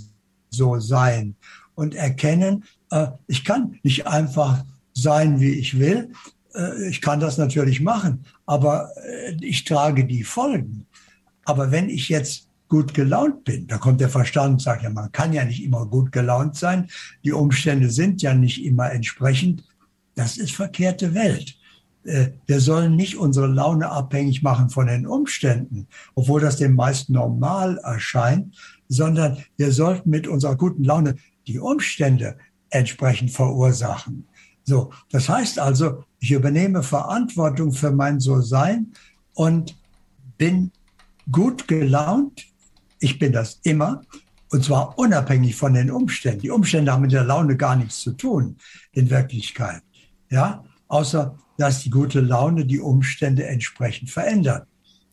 so 0.54 0.80
sein 0.80 1.36
und 1.76 1.96
erkennen, 1.96 2.64
äh, 2.92 3.08
ich 3.28 3.44
kann 3.44 3.80
nicht 3.84 4.08
einfach 4.08 4.64
sein, 4.94 5.40
wie 5.40 5.54
ich 5.54 5.80
will. 5.80 6.12
Äh, 6.56 6.90
ich 6.90 7.02
kann 7.02 7.20
das 7.20 7.38
natürlich 7.38 7.82
machen, 7.82 8.26
aber 8.46 8.90
äh, 9.06 9.36
ich 9.42 9.64
trage 9.64 10.06
die 10.06 10.24
Folgen. 10.24 10.86
Aber 11.46 11.72
wenn 11.72 11.90
ich 11.90 12.10
jetzt 12.10 12.48
gut 12.70 12.94
gelaunt 12.94 13.44
bin, 13.44 13.68
da 13.68 13.78
kommt 13.78 14.02
der 14.02 14.10
Verstand 14.10 14.54
und 14.54 14.62
sagt, 14.62 14.84
ja, 14.84 14.90
man 14.90 15.12
kann 15.12 15.34
ja 15.34 15.46
nicht 15.46 15.64
immer 15.64 15.86
gut 15.86 16.12
gelaunt 16.12 16.56
sein. 16.56 16.88
Die 17.24 17.32
Umstände 17.32 17.90
sind 17.90 18.22
ja 18.22 18.34
nicht 18.34 18.64
immer 18.64 18.92
entsprechend. 18.92 19.64
Das 20.16 20.38
ist 20.38 20.54
verkehrte 20.54 21.14
Welt. 21.14 21.56
Äh, 22.04 22.30
wir 22.46 22.60
sollen 22.60 22.96
nicht 22.96 23.18
unsere 23.18 23.48
Laune 23.48 23.90
abhängig 23.90 24.44
machen 24.44 24.70
von 24.70 24.88
den 24.88 25.08
Umständen, 25.08 25.88
obwohl 26.16 26.42
das 26.42 26.58
den 26.58 26.74
meisten 26.74 27.14
normal 27.14 27.78
erscheint, 27.84 28.56
sondern 28.94 29.38
wir 29.58 29.72
sollten 29.72 30.10
mit 30.10 30.28
unserer 30.28 30.56
guten 30.56 30.84
Laune 30.84 31.16
die 31.48 31.60
Umstände 31.60 32.38
entsprechend 32.70 33.32
verursachen. 33.32 34.28
So, 34.64 34.92
das 35.10 35.28
heißt 35.28 35.60
also, 35.60 36.06
ich 36.20 36.32
übernehme 36.32 36.84
Verantwortung 36.84 37.74
für 37.74 37.92
mein 37.92 38.20
So-Sein 38.20 38.94
und 39.34 39.76
bin 40.38 40.72
gut 41.32 41.68
gelaunt. 41.68 42.46
Ich 43.00 43.20
bin 43.20 43.34
das 43.34 43.60
immer. 43.64 44.02
Und 44.52 44.64
zwar 44.64 44.98
unabhängig 44.98 45.56
von 45.56 45.74
den 45.74 45.92
Umständen. 45.92 46.42
Die 46.42 46.52
Umstände 46.52 46.92
haben 46.92 47.02
mit 47.02 47.12
der 47.12 47.24
Laune 47.24 47.58
gar 47.58 47.76
nichts 47.76 48.02
zu 48.02 48.14
tun, 48.14 48.58
in 48.92 49.10
Wirklichkeit. 49.10 49.82
Ja, 50.30 50.64
außer, 50.88 51.38
dass 51.58 51.82
die 51.82 51.90
gute 51.90 52.22
Laune 52.22 52.66
die 52.66 52.80
Umstände 52.80 53.46
entsprechend 53.46 54.10
verändert. 54.10 54.68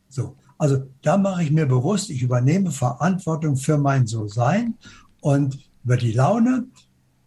So. 0.08 0.36
Also 0.60 0.82
da 1.00 1.16
mache 1.16 1.42
ich 1.42 1.50
mir 1.50 1.64
bewusst, 1.64 2.10
ich 2.10 2.20
übernehme 2.20 2.70
Verantwortung 2.70 3.56
für 3.56 3.78
mein 3.78 4.06
So-Sein 4.06 4.74
und 5.22 5.58
über 5.82 5.96
die 5.96 6.12
Laune, 6.12 6.66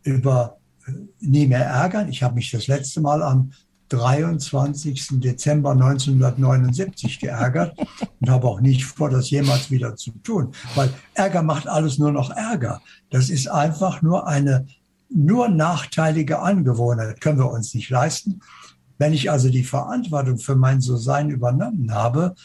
über 0.04 0.58
äh, 0.86 0.92
nie 1.20 1.48
mehr 1.48 1.66
ärgern. 1.66 2.10
Ich 2.10 2.22
habe 2.22 2.36
mich 2.36 2.52
das 2.52 2.68
letzte 2.68 3.02
Mal 3.02 3.24
am 3.24 3.52
23. 3.90 5.20
Dezember 5.20 5.72
1979 5.72 7.20
geärgert 7.20 7.76
und 8.22 8.30
habe 8.30 8.48
auch 8.48 8.62
nicht 8.62 8.86
vor, 8.86 9.10
das 9.10 9.32
jemals 9.32 9.72
wieder 9.72 9.96
zu 9.96 10.12
tun, 10.22 10.54
weil 10.76 10.94
Ärger 11.16 11.42
macht 11.42 11.68
alles 11.68 11.98
nur 11.98 12.12
noch 12.12 12.30
Ärger. 12.30 12.84
Das 13.10 13.32
ist 13.32 13.48
einfach 13.48 14.04
nur 14.04 14.28
eine 14.28 14.68
nur 15.10 15.48
nachteilige 15.50 16.40
Angewohnheit, 16.40 17.20
können 17.20 17.40
wir 17.40 17.50
uns 17.50 17.74
nicht 17.74 17.90
leisten. 17.90 18.42
Wenn 19.00 19.12
ich 19.14 19.32
also 19.32 19.50
die 19.50 19.64
Verantwortung 19.64 20.38
für 20.38 20.56
mein 20.56 20.82
So-Sein 20.82 21.32
übernommen 21.32 21.92
habe, 21.96 22.36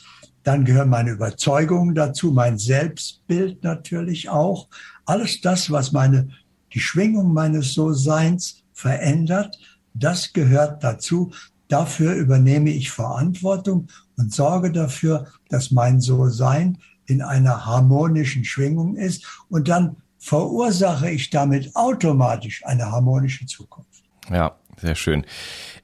dann 0.42 0.64
gehören 0.64 0.88
meine 0.88 1.10
Überzeugungen 1.10 1.94
dazu, 1.94 2.32
mein 2.32 2.58
Selbstbild 2.58 3.62
natürlich 3.62 4.28
auch. 4.28 4.68
Alles 5.04 5.40
das, 5.40 5.70
was 5.70 5.92
meine, 5.92 6.28
die 6.72 6.80
Schwingung 6.80 7.32
meines 7.32 7.74
So-Seins 7.74 8.62
verändert, 8.72 9.58
das 9.94 10.32
gehört 10.32 10.84
dazu. 10.84 11.32
Dafür 11.68 12.14
übernehme 12.14 12.70
ich 12.70 12.90
Verantwortung 12.90 13.88
und 14.16 14.32
sorge 14.32 14.72
dafür, 14.72 15.26
dass 15.48 15.70
mein 15.70 16.00
So-Sein 16.00 16.78
in 17.06 17.22
einer 17.22 17.66
harmonischen 17.66 18.44
Schwingung 18.44 18.96
ist. 18.96 19.26
Und 19.48 19.68
dann 19.68 19.96
verursache 20.18 21.10
ich 21.10 21.30
damit 21.30 21.74
automatisch 21.74 22.64
eine 22.64 22.90
harmonische 22.90 23.46
Zukunft. 23.46 24.04
Ja, 24.30 24.56
sehr 24.80 24.94
schön. 24.94 25.24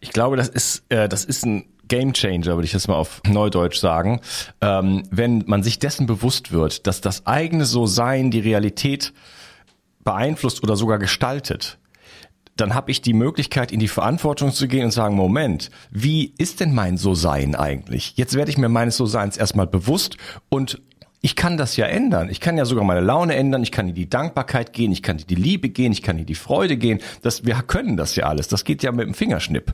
Ich 0.01 0.11
glaube, 0.11 0.37
das 0.37 0.49
ist, 0.49 0.85
äh, 0.89 1.09
das 1.09 1.25
ist 1.25 1.45
ein 1.45 1.65
Game 1.89 2.13
Changer, 2.13 2.55
würde 2.55 2.65
ich 2.65 2.73
das 2.73 2.89
mal 2.89 2.95
auf 2.95 3.21
Neudeutsch 3.27 3.79
sagen, 3.79 4.21
ähm, 4.61 5.03
wenn 5.11 5.45
man 5.47 5.63
sich 5.63 5.79
dessen 5.79 6.07
bewusst 6.07 6.53
wird, 6.53 6.87
dass 6.87 7.01
das 7.01 7.27
eigene 7.27 7.65
So-Sein 7.65 8.31
die 8.31 8.41
Realität 8.41 9.13
beeinflusst 10.05 10.63
oder 10.63 10.77
sogar 10.77 10.99
gestaltet, 10.99 11.79
dann 12.57 12.75
habe 12.75 12.91
ich 12.91 13.03
die 13.03 13.15
Möglichkeit, 13.15 13.73
in 13.73 13.81
die 13.81 13.89
Verantwortung 13.89 14.53
zu 14.53 14.69
gehen 14.69 14.85
und 14.85 14.91
sagen, 14.93 15.17
Moment, 15.17 15.71
wie 15.91 16.35
ist 16.39 16.61
denn 16.61 16.73
mein 16.73 16.97
So-Sein 16.97 17.55
eigentlich? 17.55 18.13
Jetzt 18.17 18.35
werde 18.35 18.51
ich 18.51 18.59
mir 18.59 18.69
meines 18.69 18.97
So-Seins 18.97 19.37
erstmal 19.37 19.67
bewusst 19.67 20.17
und 20.49 20.81
ich 21.25 21.37
kann 21.37 21.57
das 21.57 21.79
ja 21.79 21.87
ändern. 21.87 22.29
Ich 22.29 22.39
kann 22.39 22.59
ja 22.59 22.67
sogar 22.67 22.85
meine 22.85 23.01
Laune 23.01 23.35
ändern. 23.35 23.63
Ich 23.63 23.73
kann 23.73 23.89
in 23.89 23.95
die 23.95 24.11
Dankbarkeit 24.11 24.75
gehen. 24.75 24.93
Ich 24.93 25.03
kann 25.03 25.19
in 25.19 25.27
die 25.27 25.35
Liebe 25.35 25.71
gehen. 25.71 25.91
Ich 25.91 26.03
kann 26.03 26.19
in 26.19 26.27
die 26.27 26.35
Freude 26.35 26.77
gehen. 26.77 27.01
Das, 27.23 27.47
wir 27.47 27.55
können 27.63 27.97
das 27.97 28.15
ja 28.15 28.27
alles. 28.27 28.49
Das 28.49 28.67
geht 28.67 28.83
ja 28.83 28.93
mit 28.93 29.07
dem 29.07 29.15
Fingerschnipp. 29.15 29.73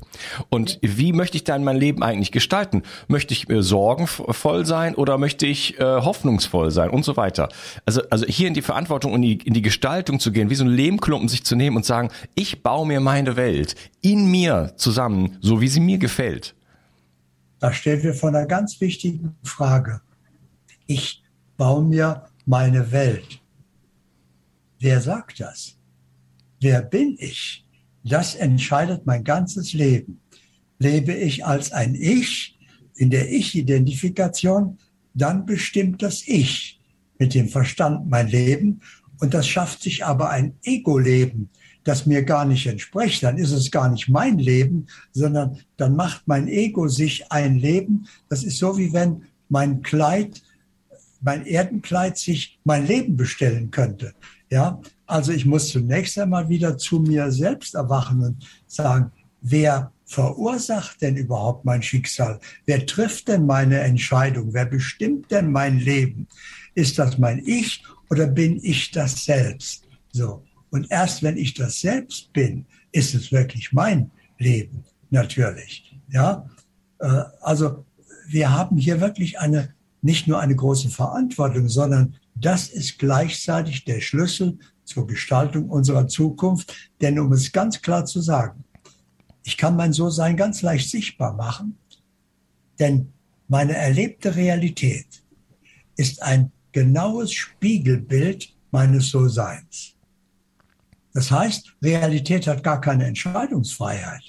Und 0.48 0.78
wie 0.80 1.12
möchte 1.12 1.36
ich 1.36 1.42
dann 1.42 1.64
mein 1.64 1.76
Leben 1.76 2.04
eigentlich 2.04 2.30
gestalten? 2.30 2.84
Möchte 3.08 3.34
ich 3.34 3.50
äh, 3.50 3.64
sorgenvoll 3.64 4.64
sein 4.64 4.94
oder 4.94 5.18
möchte 5.18 5.44
ich 5.44 5.76
äh, 5.80 5.82
hoffnungsvoll 5.82 6.70
sein 6.70 6.88
und 6.88 7.04
so 7.04 7.16
weiter? 7.16 7.48
Also, 7.84 8.02
also 8.10 8.26
hier 8.26 8.46
in 8.46 8.54
die 8.54 8.62
Verantwortung 8.62 9.12
und 9.12 9.24
in 9.24 9.38
die, 9.40 9.44
in 9.44 9.54
die 9.54 9.62
Gestaltung 9.62 10.20
zu 10.20 10.30
gehen, 10.30 10.50
wie 10.50 10.54
so 10.54 10.62
ein 10.62 10.70
Lehmklumpen 10.70 11.28
sich 11.28 11.42
zu 11.42 11.56
nehmen 11.56 11.76
und 11.76 11.84
sagen, 11.84 12.10
ich 12.36 12.62
baue 12.62 12.86
mir 12.86 13.00
meine 13.00 13.34
Welt 13.34 13.74
in 14.02 14.30
mir 14.30 14.74
zusammen, 14.76 15.36
so 15.40 15.60
wie 15.60 15.66
sie 15.66 15.80
mir 15.80 15.98
gefällt. 15.98 16.54
Da 17.58 17.72
stellen 17.72 18.04
wir 18.04 18.14
vor 18.14 18.28
einer 18.28 18.46
ganz 18.46 18.80
wichtigen 18.80 19.34
Frage. 19.42 20.00
Ich 20.86 21.24
baue 21.61 21.85
mir 21.85 22.25
meine 22.46 22.90
Welt. 22.90 23.38
Wer 24.79 24.99
sagt 25.03 25.40
das? 25.40 25.77
Wer 26.59 26.81
bin 26.81 27.16
ich? 27.18 27.66
Das 28.03 28.35
entscheidet 28.35 29.05
mein 29.05 29.25
ganzes 29.25 29.75
Leben. 29.75 30.23
Lebe 30.79 31.12
ich 31.12 31.44
als 31.44 31.70
ein 31.70 31.94
Ich 31.94 32.59
in 32.96 33.11
der 33.11 33.31
Ich-Identifikation, 33.31 34.79
dann 35.12 35.44
bestimmt 35.44 36.03
das 36.03 36.27
Ich 36.27 36.81
mit 37.18 37.35
dem 37.35 37.51
Verstand 37.51 38.09
mein 38.09 38.29
Leben 38.29 38.81
und 39.18 39.35
das 39.35 39.46
schafft 39.46 39.83
sich 39.83 40.03
aber 40.03 40.31
ein 40.31 40.55
Ego-Leben, 40.62 41.51
das 41.85 42.07
mir 42.07 42.23
gar 42.23 42.46
nicht 42.46 42.66
entspricht. 42.66 43.23
Dann 43.23 43.37
ist 43.37 43.53
es 43.53 43.70
gar 43.70 43.90
nicht 43.90 44.09
mein 44.09 44.38
Leben, 44.38 44.87
sondern 45.12 45.59
dann 45.77 45.94
macht 45.94 46.23
mein 46.25 46.49
Ego 46.49 46.88
sich 46.88 47.31
ein 47.31 47.59
Leben. 47.59 48.07
Das 48.31 48.44
ist 48.44 48.57
so 48.57 48.79
wie 48.79 48.94
wenn 48.94 49.25
mein 49.51 49.83
Kleid 49.83 50.40
mein 51.20 51.46
Erdenkleid 51.46 52.18
sich 52.18 52.59
mein 52.64 52.87
Leben 52.87 53.16
bestellen 53.16 53.70
könnte. 53.70 54.14
Ja, 54.50 54.80
also 55.06 55.33
ich 55.33 55.46
muss 55.46 55.68
zunächst 55.68 56.18
einmal 56.18 56.48
wieder 56.48 56.76
zu 56.76 57.00
mir 57.00 57.30
selbst 57.30 57.74
erwachen 57.74 58.20
und 58.22 58.46
sagen, 58.66 59.12
wer 59.40 59.92
verursacht 60.04 61.00
denn 61.02 61.16
überhaupt 61.16 61.64
mein 61.64 61.83
Schicksal? 61.83 62.40
Wer 62.66 62.85
trifft 62.85 63.28
denn 63.28 63.46
meine 63.46 63.78
Entscheidung? 63.80 64.52
Wer 64.52 64.66
bestimmt 64.66 65.30
denn 65.30 65.52
mein 65.52 65.78
Leben? 65.78 66.26
Ist 66.74 66.98
das 66.98 67.16
mein 67.18 67.40
Ich 67.44 67.85
oder 68.11 68.26
bin 68.26 68.59
ich 68.62 68.90
das 68.90 69.24
selbst? 69.24 69.85
So. 70.11 70.44
Und 70.70 70.90
erst 70.90 71.22
wenn 71.22 71.37
ich 71.37 71.54
das 71.54 71.80
selbst 71.80 72.33
bin, 72.33 72.66
ist 72.92 73.14
es 73.14 73.30
wirklich 73.30 73.72
mein 73.72 74.11
Leben, 74.38 74.85
natürlich. 75.11 75.96
Ja, 76.11 76.48
äh, 76.98 77.22
also 77.40 77.85
wir 78.26 78.50
haben 78.50 78.76
hier 78.78 79.00
wirklich 79.00 79.38
eine 79.38 79.74
nicht 80.02 80.26
nur 80.26 80.40
eine 80.40 80.56
große 80.56 80.88
Verantwortung, 80.88 81.68
sondern 81.68 82.16
das 82.34 82.68
ist 82.68 82.98
gleichzeitig 82.98 83.84
der 83.84 84.00
Schlüssel 84.00 84.58
zur 84.84 85.06
Gestaltung 85.06 85.68
unserer 85.68 86.08
Zukunft. 86.08 86.74
Denn 87.00 87.18
um 87.18 87.32
es 87.32 87.52
ganz 87.52 87.82
klar 87.82 88.06
zu 88.06 88.20
sagen, 88.20 88.64
ich 89.44 89.56
kann 89.56 89.76
mein 89.76 89.92
So-Sein 89.92 90.36
ganz 90.36 90.62
leicht 90.62 90.90
sichtbar 90.90 91.34
machen, 91.34 91.78
denn 92.78 93.12
meine 93.48 93.74
erlebte 93.74 94.36
Realität 94.36 95.06
ist 95.96 96.22
ein 96.22 96.52
genaues 96.72 97.32
Spiegelbild 97.32 98.54
meines 98.70 99.10
So-Seins. 99.10 99.96
Das 101.12 101.30
heißt, 101.30 101.74
Realität 101.82 102.46
hat 102.46 102.62
gar 102.62 102.80
keine 102.80 103.06
Entscheidungsfreiheit. 103.06 104.22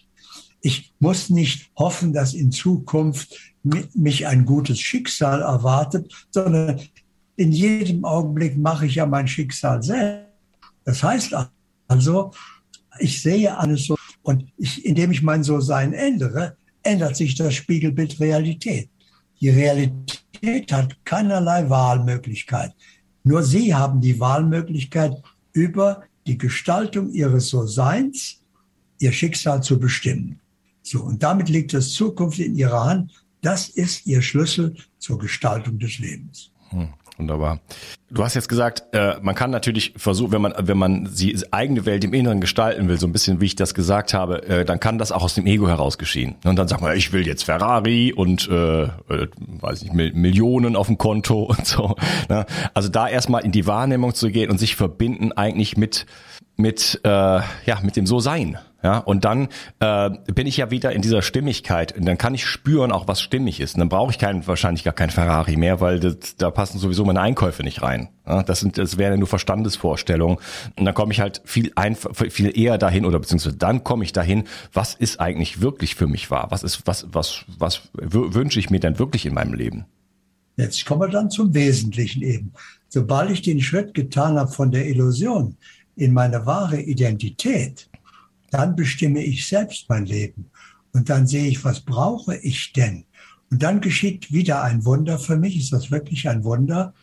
Ich 0.61 0.93
muss 0.99 1.29
nicht 1.29 1.71
hoffen, 1.75 2.13
dass 2.13 2.33
in 2.33 2.51
Zukunft 2.51 3.50
mich 3.63 4.27
ein 4.27 4.45
gutes 4.45 4.79
Schicksal 4.79 5.41
erwartet, 5.41 6.11
sondern 6.31 6.79
in 7.35 7.51
jedem 7.51 8.05
Augenblick 8.05 8.57
mache 8.57 8.85
ich 8.85 8.95
ja 8.95 9.05
mein 9.05 9.27
Schicksal 9.27 9.81
selbst. 9.83 10.27
Das 10.83 11.03
heißt 11.03 11.35
also, 11.87 12.31
ich 12.99 13.21
sehe 13.21 13.57
alles 13.57 13.85
so 13.85 13.95
und 14.23 14.45
ich, 14.57 14.85
indem 14.85 15.11
ich 15.11 15.21
mein 15.21 15.43
So-Sein 15.43 15.93
ändere, 15.93 16.57
ändert 16.83 17.15
sich 17.15 17.35
das 17.35 17.53
Spiegelbild 17.53 18.19
Realität. 18.19 18.89
Die 19.39 19.49
Realität 19.49 20.71
hat 20.71 20.97
keinerlei 21.03 21.69
Wahlmöglichkeit. 21.69 22.73
Nur 23.23 23.43
Sie 23.43 23.73
haben 23.73 24.01
die 24.01 24.19
Wahlmöglichkeit, 24.19 25.13
über 25.53 26.03
die 26.27 26.37
Gestaltung 26.37 27.11
Ihres 27.11 27.49
So-Seins 27.49 28.41
Ihr 28.99 29.11
Schicksal 29.11 29.63
zu 29.63 29.79
bestimmen. 29.79 30.39
So, 30.83 31.03
und 31.03 31.21
damit 31.23 31.49
liegt 31.49 31.73
das 31.73 31.91
Zukunft 31.91 32.39
in 32.39 32.55
Ihrer 32.55 32.85
Hand 32.85 33.20
das 33.41 33.69
ist 33.69 34.05
ihr 34.05 34.21
Schlüssel 34.21 34.75
zur 34.99 35.19
Gestaltung 35.19 35.79
des 35.79 35.99
Lebens. 35.99 36.51
Hm, 36.69 36.89
wunderbar. 37.17 37.59
Du 38.09 38.23
hast 38.23 38.35
jetzt 38.35 38.49
gesagt, 38.49 38.83
äh, 38.93 39.15
man 39.21 39.35
kann 39.35 39.51
natürlich 39.51 39.93
versuchen, 39.97 40.31
wenn 40.31 40.41
man 40.41 40.53
wenn 40.57 40.77
man 40.77 41.09
die 41.13 41.37
eigene 41.51 41.85
Welt 41.85 42.03
im 42.03 42.13
Inneren 42.13 42.39
gestalten 42.39 42.87
will, 42.87 42.99
so 42.99 43.07
ein 43.07 43.11
bisschen 43.11 43.41
wie 43.41 43.45
ich 43.45 43.55
das 43.55 43.73
gesagt 43.73 44.13
habe, 44.13 44.43
äh, 44.47 44.65
dann 44.65 44.79
kann 44.79 44.97
das 44.97 45.11
auch 45.11 45.23
aus 45.23 45.35
dem 45.35 45.47
Ego 45.47 45.67
heraus 45.67 45.97
geschehen. 45.97 46.35
Und 46.43 46.55
dann 46.57 46.67
sagt 46.67 46.81
man, 46.81 46.95
ich 46.95 47.11
will 47.13 47.25
jetzt 47.25 47.43
Ferrari 47.43 48.13
und 48.13 48.47
äh, 48.49 48.83
äh 48.83 48.89
weiß 49.37 49.83
nicht 49.83 49.93
Millionen 49.93 50.75
auf 50.75 50.87
dem 50.87 50.97
Konto 50.97 51.43
und 51.57 51.65
so. 51.65 51.95
Ne? 52.29 52.45
Also 52.73 52.89
da 52.89 53.07
erstmal 53.07 53.43
in 53.43 53.51
die 53.51 53.65
Wahrnehmung 53.65 54.13
zu 54.13 54.29
gehen 54.29 54.49
und 54.49 54.59
sich 54.59 54.75
verbinden 54.75 55.31
eigentlich 55.31 55.77
mit 55.77 56.05
mit 56.57 56.99
äh, 57.03 57.09
ja 57.09 57.79
mit 57.81 57.95
dem 57.95 58.05
So-Sein. 58.05 58.57
Ja, 58.83 58.97
und 58.97 59.25
dann 59.25 59.49
äh, 59.79 60.09
bin 60.33 60.47
ich 60.47 60.57
ja 60.57 60.71
wieder 60.71 60.91
in 60.91 61.03
dieser 61.03 61.21
Stimmigkeit 61.21 61.95
und 61.95 62.05
dann 62.05 62.17
kann 62.17 62.33
ich 62.33 62.47
spüren 62.47 62.91
auch, 62.91 63.07
was 63.07 63.21
stimmig 63.21 63.59
ist. 63.59 63.75
Und 63.75 63.79
dann 63.79 63.89
brauche 63.89 64.09
ich 64.09 64.17
keinen, 64.17 64.47
wahrscheinlich 64.47 64.83
gar 64.83 64.93
kein 64.93 65.11
Ferrari 65.11 65.55
mehr, 65.55 65.81
weil 65.81 65.99
das, 65.99 66.35
da 66.35 66.49
passen 66.49 66.79
sowieso 66.79 67.05
meine 67.05 67.21
Einkäufe 67.21 67.61
nicht 67.61 67.83
rein. 67.83 68.09
Ja, 68.25 68.41
das 68.41 68.59
sind, 68.59 68.79
das 68.79 68.97
wären 68.97 69.13
ja 69.13 69.17
nur 69.17 69.27
Verstandesvorstellungen. 69.27 70.37
Und 70.77 70.85
dann 70.85 70.95
komme 70.95 71.13
ich 71.13 71.19
halt 71.19 71.43
viel 71.45 71.71
einfach, 71.75 72.15
viel 72.15 72.57
eher 72.57 72.79
dahin 72.79 73.05
oder 73.05 73.19
beziehungsweise 73.19 73.55
dann 73.55 73.83
komme 73.83 74.03
ich 74.03 74.13
dahin, 74.13 74.45
was 74.73 74.95
ist 74.95 75.19
eigentlich 75.19 75.61
wirklich 75.61 75.93
für 75.93 76.07
mich 76.07 76.31
wahr? 76.31 76.47
Was 76.49 76.63
ist, 76.63 76.87
was, 76.87 77.05
was, 77.11 77.45
was 77.59 77.83
wünsche 77.93 78.59
ich 78.59 78.71
mir 78.71 78.79
denn 78.79 78.97
wirklich 78.97 79.27
in 79.27 79.35
meinem 79.35 79.53
Leben? 79.53 79.85
Jetzt 80.57 80.85
kommen 80.85 81.01
wir 81.01 81.07
dann 81.07 81.29
zum 81.29 81.53
Wesentlichen 81.53 82.23
eben. 82.23 82.53
Sobald 82.89 83.29
ich 83.29 83.43
den 83.43 83.61
Schritt 83.61 83.93
getan 83.93 84.37
habe 84.37 84.51
von 84.51 84.71
der 84.71 84.87
Illusion 84.87 85.55
in 86.01 86.13
meine 86.13 86.45
wahre 86.45 86.81
Identität, 86.81 87.89
dann 88.49 88.75
bestimme 88.75 89.23
ich 89.23 89.47
selbst 89.47 89.87
mein 89.87 90.05
Leben. 90.05 90.49
Und 90.93 91.09
dann 91.09 91.27
sehe 91.27 91.47
ich, 91.47 91.63
was 91.63 91.79
brauche 91.79 92.35
ich 92.37 92.73
denn? 92.73 93.05
Und 93.49 93.61
dann 93.63 93.81
geschieht 93.81 94.31
wieder 94.31 94.63
ein 94.63 94.83
Wunder. 94.83 95.19
Für 95.19 95.37
mich 95.37 95.57
ist 95.57 95.71
das 95.71 95.91
wirklich 95.91 96.27
ein 96.27 96.43
Wunder. 96.43 96.93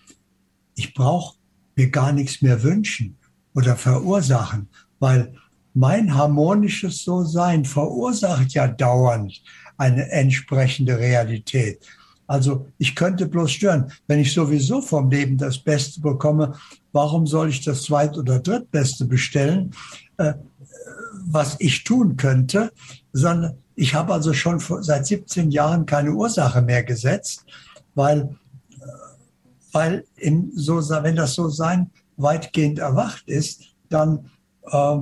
Ich 0.74 0.94
brauche 0.94 1.36
mir 1.76 1.90
gar 1.90 2.12
nichts 2.12 2.42
mehr 2.42 2.62
wünschen 2.62 3.16
oder 3.54 3.76
verursachen, 3.76 4.68
weil 4.98 5.32
mein 5.74 6.14
harmonisches 6.14 7.04
So-Sein 7.04 7.64
verursacht 7.64 8.52
ja 8.52 8.66
dauernd 8.66 9.40
eine 9.76 10.10
entsprechende 10.10 10.98
Realität. 10.98 11.86
Also 12.26 12.66
ich 12.78 12.94
könnte 12.94 13.26
bloß 13.26 13.50
stören. 13.50 13.90
Wenn 14.06 14.20
ich 14.20 14.32
sowieso 14.32 14.82
vom 14.82 15.10
Leben 15.10 15.38
das 15.38 15.58
Beste 15.58 16.00
bekomme, 16.00 16.54
warum 16.98 17.28
soll 17.28 17.48
ich 17.48 17.60
das 17.62 17.84
Zweit- 17.84 18.18
oder 18.18 18.40
Drittbeste 18.40 19.04
bestellen? 19.04 19.70
Äh, 20.16 20.34
was 21.30 21.54
ich 21.60 21.84
tun 21.84 22.16
könnte, 22.16 22.72
sondern 23.12 23.58
ich 23.76 23.94
habe 23.94 24.12
also 24.12 24.32
schon 24.32 24.58
seit 24.58 25.06
17 25.06 25.52
Jahren 25.52 25.86
keine 25.86 26.10
Ursache 26.10 26.60
mehr 26.60 26.82
gesetzt, 26.82 27.44
weil, 27.94 28.18
äh, 28.80 28.84
weil 29.70 30.04
im 30.16 30.50
so, 30.56 30.76
wenn 31.04 31.14
das 31.14 31.34
so 31.34 31.48
sein 31.48 31.90
weitgehend 32.16 32.80
erwacht 32.80 33.28
ist, 33.28 33.76
dann 33.88 34.30
äh, 34.64 34.98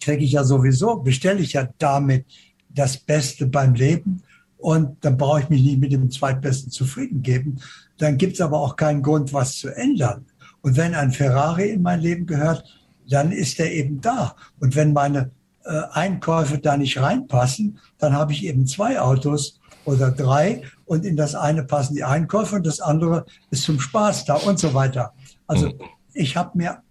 kriege 0.00 0.24
ich 0.24 0.32
ja 0.32 0.44
sowieso, 0.44 0.96
bestelle 0.96 1.40
ich 1.40 1.52
ja 1.52 1.68
damit 1.76 2.24
das 2.70 2.96
Beste 2.96 3.46
beim 3.46 3.74
Leben 3.74 4.22
und 4.56 5.04
dann 5.04 5.18
brauche 5.18 5.40
ich 5.40 5.50
mich 5.50 5.62
nicht 5.62 5.80
mit 5.80 5.92
dem 5.92 6.10
Zweitbesten 6.10 6.70
zufrieden 6.70 7.20
geben. 7.20 7.60
Dann 7.98 8.16
gibt 8.16 8.34
es 8.34 8.40
aber 8.40 8.58
auch 8.58 8.74
keinen 8.74 9.02
Grund, 9.02 9.34
was 9.34 9.58
zu 9.58 9.68
ändern. 9.68 10.24
Und 10.64 10.76
wenn 10.76 10.94
ein 10.94 11.12
Ferrari 11.12 11.70
in 11.70 11.82
mein 11.82 12.00
Leben 12.00 12.26
gehört, 12.26 12.64
dann 13.06 13.32
ist 13.32 13.60
er 13.60 13.70
eben 13.70 14.00
da. 14.00 14.34
Und 14.60 14.74
wenn 14.74 14.94
meine 14.94 15.30
äh, 15.64 15.82
Einkäufe 15.92 16.58
da 16.58 16.76
nicht 16.76 16.98
reinpassen, 16.98 17.78
dann 17.98 18.14
habe 18.14 18.32
ich 18.32 18.44
eben 18.44 18.66
zwei 18.66 18.98
Autos 18.98 19.60
oder 19.84 20.10
drei 20.10 20.62
und 20.86 21.04
in 21.04 21.16
das 21.16 21.34
eine 21.34 21.64
passen 21.64 21.94
die 21.94 22.04
Einkäufe 22.04 22.56
und 22.56 22.66
das 22.66 22.80
andere 22.80 23.26
ist 23.50 23.64
zum 23.64 23.78
Spaß 23.78 24.24
da 24.24 24.36
und 24.36 24.58
so 24.58 24.72
weiter. 24.72 25.12
Also 25.46 25.66
mhm. 25.66 25.74
ich 26.14 26.34
habe 26.34 26.56
mir 26.56 26.82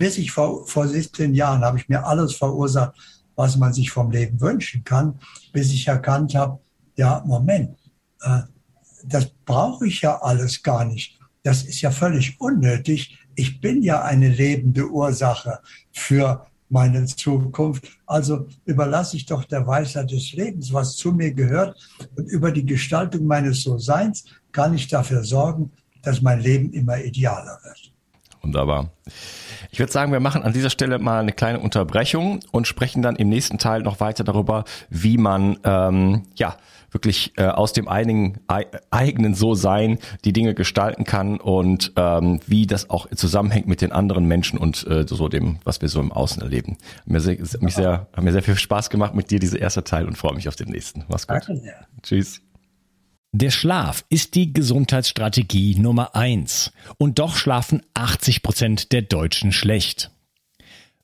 bis 0.00 0.16
ich 0.16 0.32
vor, 0.32 0.66
vor 0.66 0.88
17 0.88 1.34
Jahren 1.34 1.62
habe 1.62 1.76
ich 1.76 1.90
mir 1.90 2.06
alles 2.06 2.34
verursacht, 2.34 2.94
was 3.36 3.58
man 3.58 3.74
sich 3.74 3.90
vom 3.90 4.10
Leben 4.10 4.40
wünschen 4.40 4.82
kann, 4.82 5.20
bis 5.52 5.70
ich 5.72 5.86
erkannt 5.88 6.34
habe, 6.34 6.58
ja, 6.96 7.22
Moment, 7.26 7.76
äh, 8.22 8.40
das 9.04 9.30
brauche 9.44 9.86
ich 9.86 10.00
ja 10.00 10.18
alles 10.22 10.62
gar 10.62 10.86
nicht. 10.86 11.19
Das 11.42 11.62
ist 11.62 11.80
ja 11.80 11.90
völlig 11.90 12.40
unnötig. 12.40 13.18
Ich 13.34 13.60
bin 13.60 13.82
ja 13.82 14.02
eine 14.02 14.28
lebende 14.28 14.88
Ursache 14.88 15.60
für 15.92 16.46
meine 16.68 17.04
Zukunft. 17.06 17.88
Also 18.06 18.46
überlasse 18.64 19.16
ich 19.16 19.26
doch 19.26 19.44
der 19.44 19.66
Weisheit 19.66 20.10
des 20.10 20.32
Lebens, 20.32 20.72
was 20.72 20.96
zu 20.96 21.12
mir 21.12 21.32
gehört. 21.32 21.76
Und 22.16 22.26
über 22.26 22.52
die 22.52 22.64
Gestaltung 22.64 23.26
meines 23.26 23.62
So-Seins 23.62 24.24
kann 24.52 24.74
ich 24.74 24.88
dafür 24.88 25.24
sorgen, 25.24 25.72
dass 26.02 26.22
mein 26.22 26.40
Leben 26.40 26.72
immer 26.72 26.98
idealer 26.98 27.58
wird. 27.64 27.92
Wunderbar. 28.42 28.90
Ich 29.70 29.78
würde 29.78 29.92
sagen, 29.92 30.12
wir 30.12 30.20
machen 30.20 30.42
an 30.42 30.52
dieser 30.52 30.70
Stelle 30.70 30.98
mal 30.98 31.20
eine 31.20 31.32
kleine 31.32 31.60
Unterbrechung 31.60 32.40
und 32.52 32.66
sprechen 32.66 33.02
dann 33.02 33.16
im 33.16 33.28
nächsten 33.28 33.58
Teil 33.58 33.82
noch 33.82 34.00
weiter 34.00 34.24
darüber, 34.24 34.64
wie 34.88 35.18
man 35.18 35.58
ähm, 35.64 36.22
ja 36.34 36.56
wirklich 36.90 37.32
äh, 37.36 37.44
aus 37.44 37.72
dem 37.72 37.88
eigenen, 37.88 38.38
eigenen 38.90 39.34
So-Sein 39.34 39.98
die 40.24 40.32
Dinge 40.32 40.54
gestalten 40.54 41.04
kann 41.04 41.38
und 41.38 41.92
ähm, 41.96 42.40
wie 42.46 42.66
das 42.66 42.90
auch 42.90 43.08
zusammenhängt 43.14 43.66
mit 43.66 43.80
den 43.80 43.92
anderen 43.92 44.26
Menschen 44.26 44.58
und 44.58 44.86
äh, 44.86 45.06
so 45.06 45.28
dem, 45.28 45.58
was 45.64 45.80
wir 45.80 45.88
so 45.88 46.00
im 46.00 46.12
Außen 46.12 46.42
erleben. 46.42 46.78
Mir 47.04 47.20
sehr, 47.20 47.36
mich 47.60 47.74
sehr, 47.74 48.08
hat 48.12 48.24
mir 48.24 48.32
sehr 48.32 48.42
viel 48.42 48.56
Spaß 48.56 48.90
gemacht 48.90 49.14
mit 49.14 49.30
dir, 49.30 49.38
diese 49.38 49.58
erste 49.58 49.84
Teil 49.84 50.06
und 50.06 50.16
freue 50.16 50.34
mich 50.34 50.48
auf 50.48 50.56
den 50.56 50.68
nächsten. 50.68 51.04
Mach's 51.08 51.26
gut. 51.26 51.36
Danke 51.36 51.56
sehr. 51.60 51.86
Tschüss. 52.02 52.40
Der 53.32 53.50
Schlaf 53.50 54.04
ist 54.08 54.34
die 54.34 54.52
Gesundheitsstrategie 54.52 55.78
Nummer 55.78 56.16
eins. 56.16 56.72
Und 56.98 57.20
doch 57.20 57.36
schlafen 57.36 57.82
80 57.94 58.42
Prozent 58.42 58.92
der 58.92 59.02
Deutschen 59.02 59.52
schlecht. 59.52 60.10